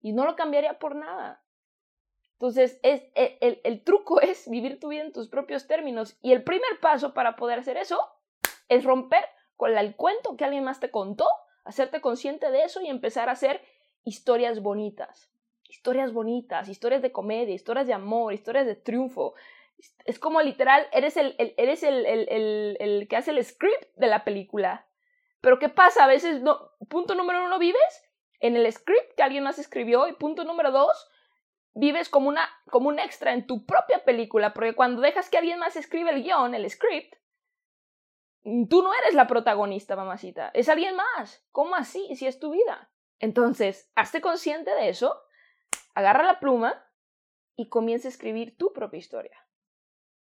Y 0.00 0.12
no 0.12 0.24
lo 0.24 0.36
cambiaría 0.36 0.78
por 0.78 0.94
nada. 0.94 1.42
Entonces, 2.32 2.78
es, 2.82 3.02
e, 3.14 3.36
el, 3.40 3.60
el, 3.64 3.84
truco 3.84 4.20
es 4.22 4.48
vivir 4.48 4.80
tu 4.80 4.88
vida 4.88 5.02
en 5.02 5.12
tus 5.12 5.28
propios 5.28 5.66
términos. 5.66 6.16
Y 6.22 6.32
el 6.32 6.42
primer 6.42 6.80
paso 6.80 7.12
para 7.12 7.36
poder 7.36 7.58
hacer 7.58 7.76
eso 7.76 8.00
es 8.68 8.84
romper 8.84 9.24
con 9.56 9.76
el 9.76 9.94
cuento 9.96 10.36
que 10.36 10.44
alguien 10.44 10.64
más 10.64 10.80
te 10.80 10.90
contó, 10.90 11.26
hacerte 11.64 12.00
consciente 12.00 12.50
de 12.50 12.62
eso 12.62 12.80
y 12.80 12.86
empezar 12.86 13.28
a 13.28 13.32
hacer 13.32 13.60
historias 14.04 14.62
bonitas. 14.62 15.30
Historias 15.70 16.12
bonitas, 16.12 16.68
historias 16.68 17.00
de 17.00 17.12
comedia, 17.12 17.54
historias 17.54 17.86
de 17.86 17.94
amor, 17.94 18.34
historias 18.34 18.66
de 18.66 18.74
triunfo. 18.74 19.34
Es 20.04 20.18
como 20.18 20.42
literal, 20.42 20.86
eres 20.92 21.16
el, 21.16 21.36
eres 21.38 21.84
el, 21.84 22.04
el, 22.06 23.06
que 23.08 23.16
hace 23.16 23.30
el 23.30 23.42
script 23.44 23.94
de 23.94 24.08
la 24.08 24.24
película. 24.24 24.88
Pero 25.40 25.60
¿qué 25.60 25.68
pasa? 25.68 26.04
A 26.04 26.08
veces, 26.08 26.42
punto 26.88 27.14
número 27.14 27.44
uno, 27.44 27.60
vives 27.60 28.10
en 28.40 28.56
el 28.56 28.70
script 28.72 29.14
que 29.16 29.22
alguien 29.22 29.44
más 29.44 29.60
escribió 29.60 30.08
y 30.08 30.12
punto 30.14 30.42
número 30.42 30.72
dos, 30.72 31.08
vives 31.74 32.08
como, 32.08 32.28
una, 32.28 32.50
como 32.68 32.88
un 32.88 32.98
extra 32.98 33.32
en 33.32 33.46
tu 33.46 33.64
propia 33.64 34.04
película, 34.04 34.52
porque 34.52 34.74
cuando 34.74 35.00
dejas 35.02 35.30
que 35.30 35.38
alguien 35.38 35.60
más 35.60 35.76
escribe 35.76 36.10
el 36.10 36.24
guion, 36.24 36.54
el 36.54 36.68
script, 36.68 37.14
tú 38.42 38.82
no 38.82 38.92
eres 38.94 39.14
la 39.14 39.28
protagonista, 39.28 39.94
mamacita, 39.94 40.50
es 40.52 40.68
alguien 40.68 40.96
más. 40.96 41.46
¿Cómo 41.52 41.76
así? 41.76 42.16
Si 42.16 42.26
es 42.26 42.40
tu 42.40 42.50
vida. 42.50 42.90
Entonces, 43.20 43.90
hazte 43.94 44.20
consciente 44.20 44.74
de 44.74 44.88
eso, 44.88 45.22
agarra 46.00 46.24
la 46.24 46.40
pluma 46.40 46.86
y 47.56 47.68
comienza 47.68 48.08
a 48.08 48.10
escribir 48.10 48.56
tu 48.56 48.72
propia 48.72 48.98
historia. 48.98 49.38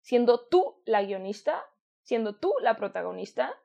Siendo 0.02 0.40
tú 0.40 0.82
la 0.86 1.04
guionista, 1.04 1.66
siendo 2.04 2.36
tú 2.36 2.54
la 2.62 2.76
protagonista, 2.76 3.58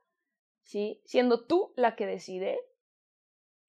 ¿sí? 0.62 1.02
Siendo 1.04 1.44
tú 1.46 1.72
la 1.76 1.96
que 1.96 2.06
decide. 2.06 2.60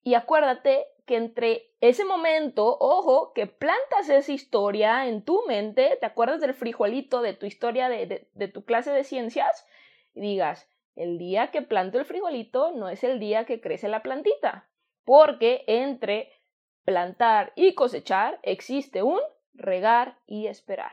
Y 0.02 0.14
acuérdate 0.14 0.86
que 1.06 1.16
entre 1.16 1.74
ese 1.80 2.04
momento, 2.04 2.78
ojo, 2.78 3.32
que 3.32 3.46
plantas 3.46 4.08
esa 4.08 4.32
historia 4.32 5.06
en 5.06 5.22
tu 5.24 5.42
mente, 5.46 5.98
te 6.00 6.06
acuerdas 6.06 6.40
del 6.40 6.54
frijolito 6.54 7.20
de 7.20 7.34
tu 7.34 7.46
historia 7.46 7.88
de, 7.88 8.28
de, 8.32 8.48
tu 8.48 8.64
clase 8.64 8.92
de 8.92 9.04
ciencias, 9.04 9.66
y 10.14 10.20
digas, 10.20 10.68
el 10.94 11.18
día 11.18 11.50
que 11.50 11.62
planto 11.62 11.98
el 11.98 12.04
frijolito 12.04 12.72
no 12.72 12.88
es 12.88 13.04
el 13.04 13.18
día 13.18 13.44
que 13.44 13.60
crece 13.60 13.88
la 13.88 14.02
plantita, 14.02 14.68
porque 15.04 15.64
entre 15.66 16.39
plantar 16.84 17.52
y 17.56 17.74
cosechar 17.74 18.40
existe 18.42 19.02
un 19.02 19.20
regar 19.54 20.18
y 20.26 20.46
esperar. 20.46 20.92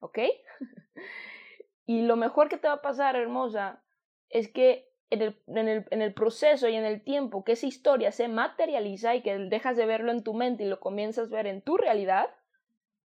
¿Ok? 0.00 0.18
y 1.86 2.02
lo 2.02 2.16
mejor 2.16 2.48
que 2.48 2.58
te 2.58 2.68
va 2.68 2.74
a 2.74 2.82
pasar, 2.82 3.16
hermosa, 3.16 3.82
es 4.28 4.48
que 4.48 4.90
en 5.10 5.22
el, 5.22 5.42
en, 5.46 5.68
el, 5.68 5.86
en 5.90 6.02
el, 6.02 6.12
proceso 6.14 6.68
y 6.68 6.74
en 6.74 6.84
el 6.84 7.02
tiempo 7.02 7.44
que 7.44 7.52
esa 7.52 7.66
historia 7.66 8.10
se 8.10 8.28
materializa 8.28 9.14
y 9.14 9.22
que 9.22 9.38
dejas 9.38 9.76
de 9.76 9.86
verlo 9.86 10.10
en 10.10 10.24
tu 10.24 10.34
mente 10.34 10.64
y 10.64 10.68
lo 10.68 10.80
comienzas 10.80 11.32
a 11.32 11.36
ver 11.36 11.46
en 11.46 11.62
tu 11.62 11.76
realidad, 11.76 12.28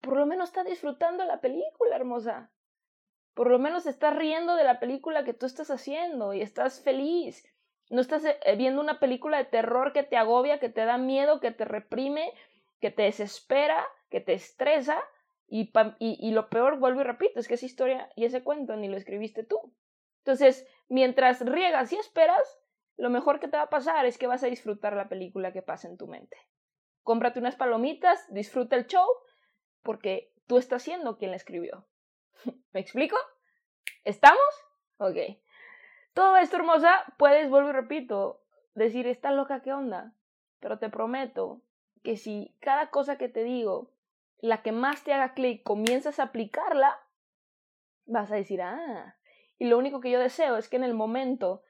por 0.00 0.16
lo 0.16 0.26
menos 0.26 0.50
estás 0.50 0.66
disfrutando 0.66 1.24
la 1.24 1.40
película, 1.40 1.96
hermosa. 1.96 2.52
Por 3.34 3.50
lo 3.50 3.58
menos 3.58 3.86
estás 3.86 4.16
riendo 4.16 4.56
de 4.56 4.64
la 4.64 4.80
película 4.80 5.24
que 5.24 5.34
tú 5.34 5.46
estás 5.46 5.70
haciendo 5.70 6.34
y 6.34 6.42
estás 6.42 6.80
feliz. 6.80 7.44
No 7.90 8.00
estás 8.00 8.24
eh, 8.24 8.38
viendo 8.56 8.80
una 8.80 9.00
película 9.00 9.38
de 9.38 9.44
terror 9.44 9.92
que 9.92 10.02
te 10.02 10.16
agobia, 10.16 10.58
que 10.58 10.68
te 10.68 10.84
da 10.84 10.98
miedo, 10.98 11.40
que 11.40 11.50
te 11.50 11.64
reprime, 11.64 12.32
que 12.80 12.90
te 12.90 13.02
desespera, 13.02 13.86
que 14.10 14.20
te 14.20 14.34
estresa. 14.34 15.02
Y 15.50 16.30
lo 16.32 16.50
peor, 16.50 16.78
vuelvo 16.78 17.00
y 17.00 17.04
repito, 17.04 17.40
es 17.40 17.48
que 17.48 17.54
esa 17.54 17.64
historia 17.64 18.10
y 18.14 18.26
ese 18.26 18.44
cuento 18.44 18.76
ni 18.76 18.88
lo 18.88 18.98
escribiste 18.98 19.44
tú. 19.44 19.72
Entonces, 20.18 20.68
mientras 20.88 21.40
riegas 21.40 21.90
y 21.92 21.96
esperas, 21.96 22.60
lo 22.98 23.08
mejor 23.08 23.40
que 23.40 23.48
te 23.48 23.56
va 23.56 23.62
a 23.62 23.70
pasar 23.70 24.04
es 24.04 24.18
que 24.18 24.26
vas 24.26 24.42
a 24.42 24.48
disfrutar 24.48 24.94
la 24.94 25.08
película 25.08 25.52
que 25.52 25.62
pasa 25.62 25.88
en 25.88 25.96
tu 25.96 26.06
mente. 26.06 26.36
Cómprate 27.02 27.38
unas 27.38 27.56
palomitas, 27.56 28.26
disfruta 28.34 28.76
el 28.76 28.86
show, 28.86 29.06
porque 29.82 30.34
tú 30.46 30.58
estás 30.58 30.82
siendo 30.82 31.16
quien 31.16 31.30
la 31.30 31.38
escribió. 31.38 31.86
¿Me 32.72 32.80
explico? 32.80 33.16
¿Estamos? 34.04 34.38
Ok. 34.98 35.16
Todo 36.14 36.36
esto, 36.36 36.56
hermosa, 36.56 37.04
puedes, 37.16 37.48
vuelvo 37.48 37.70
y 37.70 37.72
repito, 37.72 38.42
decir, 38.74 39.06
está 39.06 39.30
loca, 39.30 39.62
¿qué 39.62 39.72
onda? 39.72 40.14
Pero 40.60 40.78
te 40.78 40.88
prometo 40.88 41.62
que 42.02 42.16
si 42.16 42.56
cada 42.60 42.90
cosa 42.90 43.18
que 43.18 43.28
te 43.28 43.44
digo, 43.44 43.92
la 44.40 44.62
que 44.62 44.72
más 44.72 45.04
te 45.04 45.12
haga 45.12 45.34
clic, 45.34 45.62
comienzas 45.62 46.18
a 46.18 46.24
aplicarla, 46.24 46.98
vas 48.06 48.30
a 48.30 48.36
decir, 48.36 48.62
ah, 48.62 49.16
y 49.58 49.66
lo 49.66 49.78
único 49.78 50.00
que 50.00 50.10
yo 50.10 50.20
deseo 50.20 50.56
es 50.56 50.68
que 50.68 50.76
en 50.76 50.84
el 50.84 50.94
momento 50.94 51.62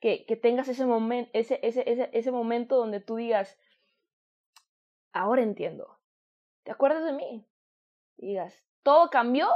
que, 0.00 0.26
que 0.26 0.36
tengas 0.36 0.68
ese, 0.68 0.84
momento 0.84 1.30
ese, 1.32 1.58
ese, 1.62 1.90
ese, 1.90 2.10
ese 2.12 2.30
momento 2.30 2.76
donde 2.76 3.00
tú 3.00 3.16
digas, 3.16 3.58
ahora 5.12 5.42
entiendo, 5.42 5.98
¿te 6.64 6.70
acuerdas 6.70 7.04
de 7.04 7.12
mí? 7.12 7.46
Y 8.16 8.28
digas, 8.28 8.64
todo 8.82 9.10
cambió 9.10 9.48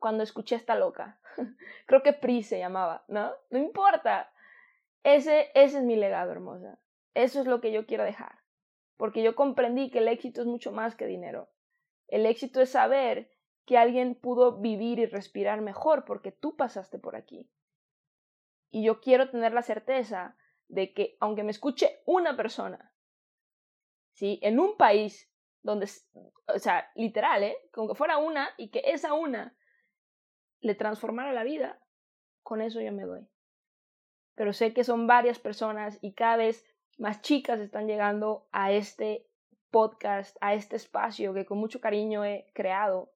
cuando 0.00 0.24
escuché 0.24 0.56
esta 0.56 0.74
loca. 0.74 1.20
Creo 1.86 2.02
que 2.02 2.12
Pri 2.12 2.42
se 2.42 2.58
llamaba, 2.58 3.04
¿no? 3.06 3.32
No 3.50 3.58
importa. 3.58 4.32
Ese, 5.04 5.50
ese 5.54 5.78
es 5.78 5.84
mi 5.84 5.94
legado, 5.94 6.32
hermosa. 6.32 6.80
Eso 7.14 7.40
es 7.40 7.46
lo 7.46 7.60
que 7.60 7.70
yo 7.70 7.86
quiero 7.86 8.02
dejar. 8.02 8.40
Porque 8.96 9.22
yo 9.22 9.36
comprendí 9.36 9.90
que 9.90 9.98
el 9.98 10.08
éxito 10.08 10.40
es 10.40 10.46
mucho 10.46 10.72
más 10.72 10.96
que 10.96 11.06
dinero. 11.06 11.50
El 12.08 12.26
éxito 12.26 12.60
es 12.60 12.70
saber 12.70 13.30
que 13.66 13.78
alguien 13.78 14.14
pudo 14.14 14.58
vivir 14.58 14.98
y 14.98 15.06
respirar 15.06 15.60
mejor 15.60 16.04
porque 16.04 16.32
tú 16.32 16.56
pasaste 16.56 16.98
por 16.98 17.14
aquí. 17.14 17.48
Y 18.70 18.82
yo 18.82 19.00
quiero 19.00 19.30
tener 19.30 19.52
la 19.52 19.62
certeza 19.62 20.36
de 20.68 20.92
que 20.92 21.16
aunque 21.20 21.42
me 21.42 21.50
escuche 21.50 22.00
una 22.06 22.36
persona, 22.36 22.92
¿sí? 24.14 24.38
En 24.42 24.58
un 24.60 24.76
país 24.76 25.30
donde, 25.62 25.88
o 26.46 26.58
sea, 26.58 26.90
literal, 26.94 27.42
¿eh? 27.42 27.56
Como 27.72 27.88
que 27.88 27.94
fuera 27.94 28.18
una 28.18 28.48
y 28.56 28.70
que 28.70 28.82
esa 28.86 29.12
una 29.12 29.54
le 30.60 30.74
transformara 30.74 31.32
la 31.32 31.44
vida, 31.44 31.78
con 32.42 32.60
eso 32.60 32.80
yo 32.80 32.92
me 32.92 33.04
doy. 33.04 33.26
Pero 34.34 34.52
sé 34.52 34.72
que 34.72 34.84
son 34.84 35.06
varias 35.06 35.38
personas 35.38 35.98
y 36.00 36.12
cada 36.12 36.36
vez 36.36 36.64
más 36.98 37.22
chicas 37.22 37.60
están 37.60 37.86
llegando 37.86 38.48
a 38.52 38.72
este 38.72 39.26
podcast, 39.70 40.36
a 40.40 40.54
este 40.54 40.76
espacio 40.76 41.34
que 41.34 41.46
con 41.46 41.58
mucho 41.58 41.80
cariño 41.80 42.24
he 42.24 42.50
creado 42.54 43.12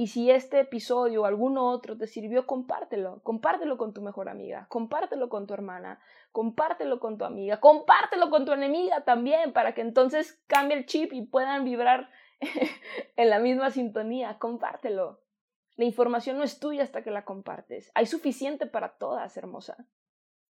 y 0.00 0.06
si 0.06 0.30
este 0.30 0.60
episodio 0.60 1.20
o 1.20 1.24
alguno 1.26 1.68
otro 1.68 1.94
te 1.98 2.06
sirvió, 2.06 2.46
compártelo. 2.46 3.20
Compártelo 3.22 3.76
con 3.76 3.92
tu 3.92 4.00
mejor 4.00 4.30
amiga, 4.30 4.66
compártelo 4.70 5.28
con 5.28 5.46
tu 5.46 5.52
hermana, 5.52 6.00
compártelo 6.32 7.00
con 7.00 7.18
tu 7.18 7.26
amiga, 7.26 7.60
compártelo 7.60 8.30
con 8.30 8.46
tu 8.46 8.52
enemiga 8.52 9.02
también 9.02 9.52
para 9.52 9.74
que 9.74 9.82
entonces 9.82 10.42
cambie 10.46 10.78
el 10.78 10.86
chip 10.86 11.12
y 11.12 11.26
puedan 11.26 11.66
vibrar 11.66 12.08
en 13.16 13.28
la 13.28 13.40
misma 13.40 13.70
sintonía. 13.70 14.38
Compártelo. 14.38 15.20
La 15.76 15.84
información 15.84 16.38
no 16.38 16.44
es 16.44 16.58
tuya 16.58 16.82
hasta 16.82 17.02
que 17.02 17.10
la 17.10 17.24
compartes. 17.24 17.90
Hay 17.94 18.06
suficiente 18.06 18.66
para 18.66 18.98
todas, 18.98 19.36
hermosa 19.36 19.86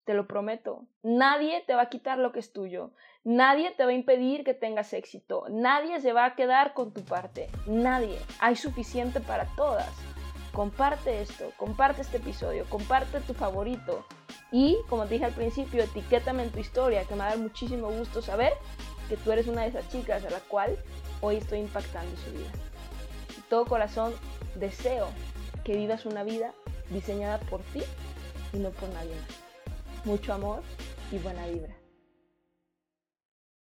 te 0.07 0.13
lo 0.13 0.25
prometo. 0.25 0.87
Nadie 1.03 1.65
te 1.67 1.75
va 1.75 1.83
a 1.83 1.89
quitar 1.89 2.17
lo 2.17 2.31
que 2.31 2.39
es 2.39 2.53
tuyo. 2.53 2.91
Nadie 3.25 3.71
te 3.71 3.83
va 3.83 3.91
a 3.91 3.93
impedir 3.93 4.45
que 4.45 4.53
tengas 4.53 4.93
éxito. 4.93 5.43
Nadie 5.49 5.99
se 5.99 6.13
va 6.13 6.23
a 6.23 6.35
quedar 6.35 6.73
con 6.73 6.93
tu 6.93 7.03
parte. 7.03 7.49
Nadie. 7.67 8.17
Hay 8.39 8.55
suficiente 8.55 9.19
para 9.19 9.53
todas. 9.57 9.91
Comparte 10.53 11.21
esto, 11.21 11.51
comparte 11.57 12.01
este 12.01 12.17
episodio, 12.17 12.65
comparte 12.69 13.19
tu 13.19 13.33
favorito. 13.33 14.05
Y, 14.49 14.77
como 14.87 15.03
te 15.03 15.15
dije 15.15 15.25
al 15.25 15.33
principio, 15.33 15.83
etiquétame 15.83 16.43
en 16.43 16.51
tu 16.51 16.59
historia, 16.59 17.03
que 17.03 17.13
me 17.13 17.19
va 17.19 17.25
a 17.25 17.29
dar 17.31 17.39
muchísimo 17.39 17.91
gusto 17.91 18.21
saber 18.21 18.53
que 19.09 19.17
tú 19.17 19.33
eres 19.33 19.47
una 19.47 19.63
de 19.63 19.67
esas 19.67 19.89
chicas 19.89 20.23
a 20.23 20.29
la 20.29 20.39
cual 20.39 20.77
hoy 21.19 21.35
estoy 21.35 21.59
impactando 21.59 22.15
su 22.15 22.31
vida. 22.31 22.49
Todo 23.49 23.65
corazón 23.65 24.13
deseo 24.55 25.07
que 25.63 25.75
vivas 25.75 26.05
una 26.05 26.23
vida 26.23 26.53
diseñada 26.89 27.39
por 27.39 27.61
ti 27.61 27.83
y 28.53 28.57
no 28.57 28.71
por 28.71 28.89
nadie 28.89 29.15
más 29.15 29.47
mucho 30.07 30.33
amor 30.33 30.61
y 31.11 31.17
buena 31.19 31.45
vibra. 31.45 31.75